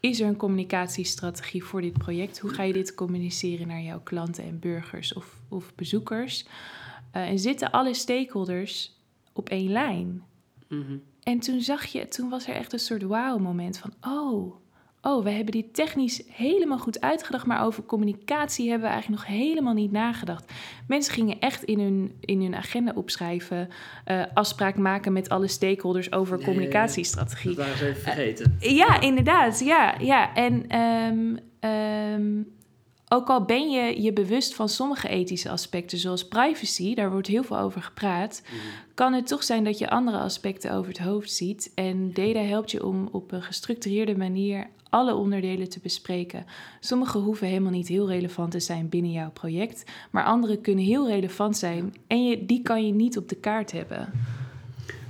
is 0.01 0.21
er 0.21 0.27
een 0.27 0.37
communicatiestrategie 0.37 1.65
voor 1.65 1.81
dit 1.81 1.99
project? 1.99 2.39
Hoe 2.39 2.51
ga 2.51 2.63
je 2.63 2.73
dit 2.73 2.95
communiceren 2.95 3.67
naar 3.67 3.83
jouw 3.83 4.01
klanten 4.01 4.45
en 4.45 4.59
burgers 4.59 5.13
of, 5.13 5.37
of 5.49 5.75
bezoekers? 5.75 6.45
Uh, 7.17 7.29
en 7.29 7.39
zitten 7.39 7.71
alle 7.71 7.95
stakeholders 7.95 8.97
op 9.33 9.49
één 9.49 9.71
lijn? 9.71 10.23
Mhm. 10.69 10.97
En 11.23 11.39
toen 11.39 11.61
zag 11.61 11.85
je, 11.85 12.09
toen 12.09 12.29
was 12.29 12.47
er 12.47 12.55
echt 12.55 12.73
een 12.73 12.79
soort 12.79 13.03
wow-moment 13.03 13.79
van: 13.79 13.93
oh, 14.01 14.55
oh, 15.03 15.25
we 15.25 15.31
hebben 15.31 15.53
die 15.53 15.71
technisch 15.73 16.23
helemaal 16.31 16.79
goed 16.79 17.01
uitgedacht, 17.01 17.47
maar 17.47 17.65
over 17.65 17.83
communicatie 17.83 18.71
hebben 18.71 18.89
we 18.89 18.93
eigenlijk 18.95 19.23
nog 19.23 19.33
helemaal 19.37 19.75
niet 19.75 19.93
nagedacht. 19.93 20.53
Mensen 20.87 21.15
gingen 21.15 21.39
echt 21.41 21.63
in 21.63 21.81
hun, 21.81 22.15
in 22.21 22.43
hun 22.43 22.55
agenda 22.55 22.93
opschrijven, 22.95 23.69
uh, 24.07 24.23
afspraak 24.35 24.77
maken 24.77 25.13
met 25.13 25.29
alle 25.29 25.49
stakeholders 25.49 26.13
over 26.13 26.45
communicatiestrategie. 26.45 27.55
Dat 27.55 27.65
waren 27.65 27.79
ze 27.79 27.87
even 27.89 28.03
vergeten. 28.03 28.59
Uh, 28.61 28.77
ja, 28.77 29.01
inderdaad, 29.01 29.61
ja, 29.61 29.95
ja. 29.99 30.35
En 30.35 30.79
um, 30.79 31.39
um, 31.71 32.59
ook 33.13 33.29
al 33.29 33.45
ben 33.45 33.71
je 33.71 34.03
je 34.03 34.13
bewust 34.13 34.55
van 34.55 34.69
sommige 34.69 35.09
ethische 35.09 35.51
aspecten, 35.51 35.99
zoals 35.99 36.29
privacy, 36.29 36.95
daar 36.95 37.11
wordt 37.11 37.27
heel 37.27 37.43
veel 37.43 37.59
over 37.59 37.83
gepraat, 37.83 38.43
mhm. 38.45 38.57
kan 38.95 39.13
het 39.13 39.27
toch 39.27 39.43
zijn 39.43 39.65
dat 39.65 39.79
je 39.79 39.91
andere 39.91 40.19
aspecten 40.19 40.73
over 40.73 40.89
het 40.89 41.01
hoofd 41.01 41.33
ziet. 41.33 41.73
En 41.75 42.13
data 42.13 42.41
helpt 42.41 42.71
je 42.71 42.87
om 42.87 43.09
op 43.13 43.33
een 43.33 43.43
gestructureerde 43.43 44.17
manier 44.17 44.67
alle 44.89 45.15
onderdelen 45.15 45.69
te 45.69 45.81
bespreken. 45.83 46.47
Sommige 46.81 47.19
hoeven 47.19 47.47
helemaal 47.47 47.71
niet 47.71 47.89
heel 47.89 48.09
relevant 48.09 48.51
te 48.51 48.61
zijn 48.61 48.89
binnen 48.89 49.13
jouw 49.13 49.31
project, 49.31 49.85
maar 50.11 50.25
andere 50.25 50.57
kunnen 50.57 50.85
heel 50.85 51.09
relevant 51.09 51.57
zijn 51.57 51.95
en 52.07 52.25
je, 52.25 52.47
die 52.47 52.63
kan 52.63 52.87
je 52.87 52.93
niet 52.93 53.17
op 53.17 53.29
de 53.29 53.37
kaart 53.37 53.73
hebben. 53.73 54.13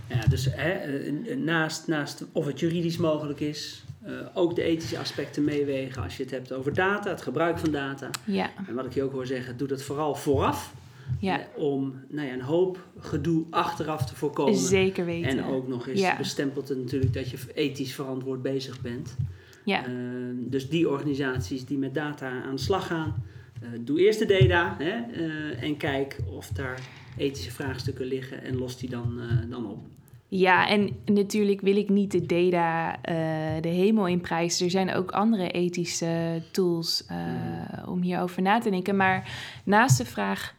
Ja, 0.08 0.26
dus 0.28 0.48
hè, 0.50 0.70
eh, 0.70 1.36
naast, 1.36 1.86
naast 1.86 2.24
of 2.32 2.46
het 2.46 2.60
juridisch 2.60 2.96
mogelijk 2.96 3.40
is, 3.40 3.84
uh, 4.06 4.26
ook 4.34 4.54
de 4.54 4.62
ethische 4.62 4.98
aspecten 4.98 5.44
meewegen 5.44 6.02
als 6.02 6.16
je 6.16 6.22
het 6.22 6.32
hebt 6.32 6.52
over 6.52 6.74
data, 6.74 7.10
het 7.10 7.22
gebruik 7.22 7.58
van 7.58 7.70
data. 7.70 8.10
Ja. 8.24 8.50
En 8.68 8.74
wat 8.74 8.84
ik 8.84 8.92
je 8.92 9.02
ook 9.02 9.12
hoor 9.12 9.26
zeggen, 9.26 9.56
doe 9.56 9.68
dat 9.68 9.82
vooral 9.82 10.14
vooraf. 10.14 10.74
Ja. 11.18 11.40
Eh, 11.40 11.62
om 11.62 11.94
nou 12.08 12.26
ja, 12.26 12.32
een 12.32 12.40
hoop 12.40 12.86
gedoe 12.98 13.44
achteraf 13.50 14.06
te 14.06 14.14
voorkomen. 14.14 14.56
Zeker 14.56 15.04
weten. 15.04 15.30
En 15.30 15.44
ook 15.44 15.68
nog 15.68 15.88
eens 15.88 16.00
ja. 16.00 16.16
bestempelt 16.16 16.68
het 16.68 16.78
natuurlijk 16.78 17.14
dat 17.14 17.30
je 17.30 17.38
ethisch 17.54 17.94
verantwoord 17.94 18.42
bezig 18.42 18.80
bent. 18.80 19.16
Ja. 19.64 19.88
Uh, 19.88 19.94
dus 20.36 20.68
die 20.68 20.88
organisaties 20.88 21.64
die 21.64 21.78
met 21.78 21.94
data 21.94 22.42
aan 22.42 22.54
de 22.54 22.60
slag 22.60 22.86
gaan, 22.86 23.24
doe 23.80 24.00
eerst 24.00 24.18
de 24.18 24.26
data 24.26 24.76
hè, 24.78 24.92
en 25.52 25.76
kijk 25.76 26.18
of 26.30 26.48
daar 26.48 26.80
ethische 27.16 27.50
vraagstukken 27.50 28.06
liggen 28.06 28.42
en 28.42 28.56
los 28.56 28.78
die 28.78 28.90
dan, 28.90 29.20
dan 29.48 29.66
op. 29.66 29.78
Ja, 30.32 30.68
en 30.68 30.96
natuurlijk 31.04 31.60
wil 31.60 31.76
ik 31.76 31.88
niet 31.88 32.10
de 32.10 32.26
data 32.26 32.90
uh, 32.90 33.62
de 33.62 33.68
hemel 33.68 34.06
in 34.06 34.20
prijzen. 34.20 34.64
Er 34.64 34.70
zijn 34.70 34.94
ook 34.94 35.10
andere 35.10 35.50
ethische 35.50 36.42
tools 36.50 37.04
uh, 37.10 37.88
om 37.88 38.02
hierover 38.02 38.42
na 38.42 38.58
te 38.58 38.70
denken. 38.70 38.96
Maar 38.96 39.30
naast 39.64 39.98
de 39.98 40.04
vraag, 40.04 40.54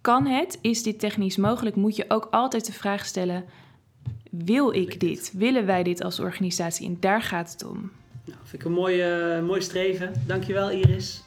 kan 0.00 0.26
het? 0.26 0.58
Is 0.60 0.82
dit 0.82 0.98
technisch 0.98 1.36
mogelijk? 1.36 1.76
Moet 1.76 1.96
je 1.96 2.04
ook 2.08 2.28
altijd 2.30 2.66
de 2.66 2.72
vraag 2.72 3.04
stellen, 3.04 3.44
wil 4.30 4.72
ik 4.72 5.00
dit? 5.00 5.32
Willen 5.36 5.66
wij 5.66 5.82
dit 5.82 6.02
als 6.02 6.20
organisatie? 6.20 6.86
En 6.86 6.96
daar 7.00 7.22
gaat 7.22 7.52
het 7.52 7.64
om. 7.64 7.90
Nou, 8.24 8.38
vind 8.42 8.62
ik 8.62 8.68
een 8.68 8.74
mooi, 8.74 9.36
uh, 9.36 9.46
mooi 9.46 9.60
streven. 9.60 10.12
Dankjewel 10.26 10.70
Iris. 10.70 11.22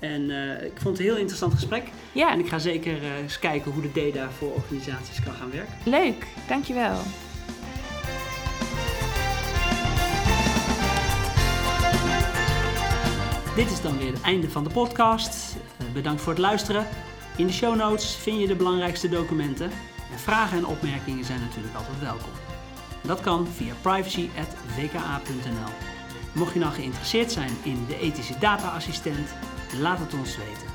En 0.00 0.30
ik 0.64 0.72
vond 0.74 0.96
het 0.96 0.98
een 0.98 1.12
heel 1.12 1.20
interessant 1.20 1.54
gesprek. 1.54 1.84
Ja. 2.12 2.32
En 2.32 2.38
ik 2.38 2.48
ga 2.48 2.58
zeker 2.58 3.02
eens 3.22 3.38
kijken 3.38 3.72
hoe 3.72 3.82
de 3.82 3.92
data 3.92 4.30
voor 4.30 4.52
organisaties 4.52 5.22
kan 5.22 5.32
gaan 5.32 5.50
werken. 5.50 5.74
Leuk, 5.84 6.26
dankjewel. 6.48 6.96
Dit 13.54 13.70
is 13.70 13.80
dan 13.80 13.98
weer 13.98 14.12
het 14.12 14.22
einde 14.22 14.50
van 14.50 14.64
de 14.64 14.70
podcast. 14.70 15.56
Eh, 15.78 15.86
bedankt 15.92 16.20
voor 16.20 16.32
het 16.32 16.40
luisteren. 16.40 16.86
In 17.36 17.46
de 17.46 17.52
show 17.52 17.76
notes 17.76 18.14
vind 18.14 18.40
je 18.40 18.46
de 18.46 18.56
belangrijkste 18.56 19.08
documenten. 19.08 19.70
En 20.12 20.18
vragen 20.18 20.58
en 20.58 20.66
opmerkingen 20.66 21.24
zijn 21.24 21.40
natuurlijk 21.40 21.74
altijd 21.74 22.00
welkom. 22.00 22.30
Dat 23.02 23.20
kan 23.20 23.46
via 23.46 23.74
privacy.wka.nl. 23.82 25.72
Mocht 26.32 26.52
je 26.52 26.58
nou 26.58 26.72
geïnteresseerd 26.72 27.32
zijn 27.32 27.50
in 27.62 27.84
de 27.88 27.98
ethische 27.98 28.38
data-assistent, 28.38 29.34
laat 29.80 29.98
het 29.98 30.14
ons 30.14 30.36
weten. 30.36 30.68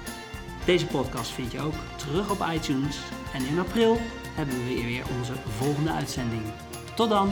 Deze 0.66 0.86
podcast 0.86 1.32
vind 1.32 1.52
je 1.52 1.62
ook 1.62 1.76
terug 1.96 2.30
op 2.30 2.48
iTunes. 2.54 2.98
En 3.34 3.46
in 3.46 3.60
april 3.60 3.98
hebben 4.36 4.56
we 4.56 4.84
weer 4.84 5.04
onze 5.20 5.34
volgende 5.58 5.92
uitzending. 5.92 6.44
Tot 6.96 7.10
dan! 7.10 7.32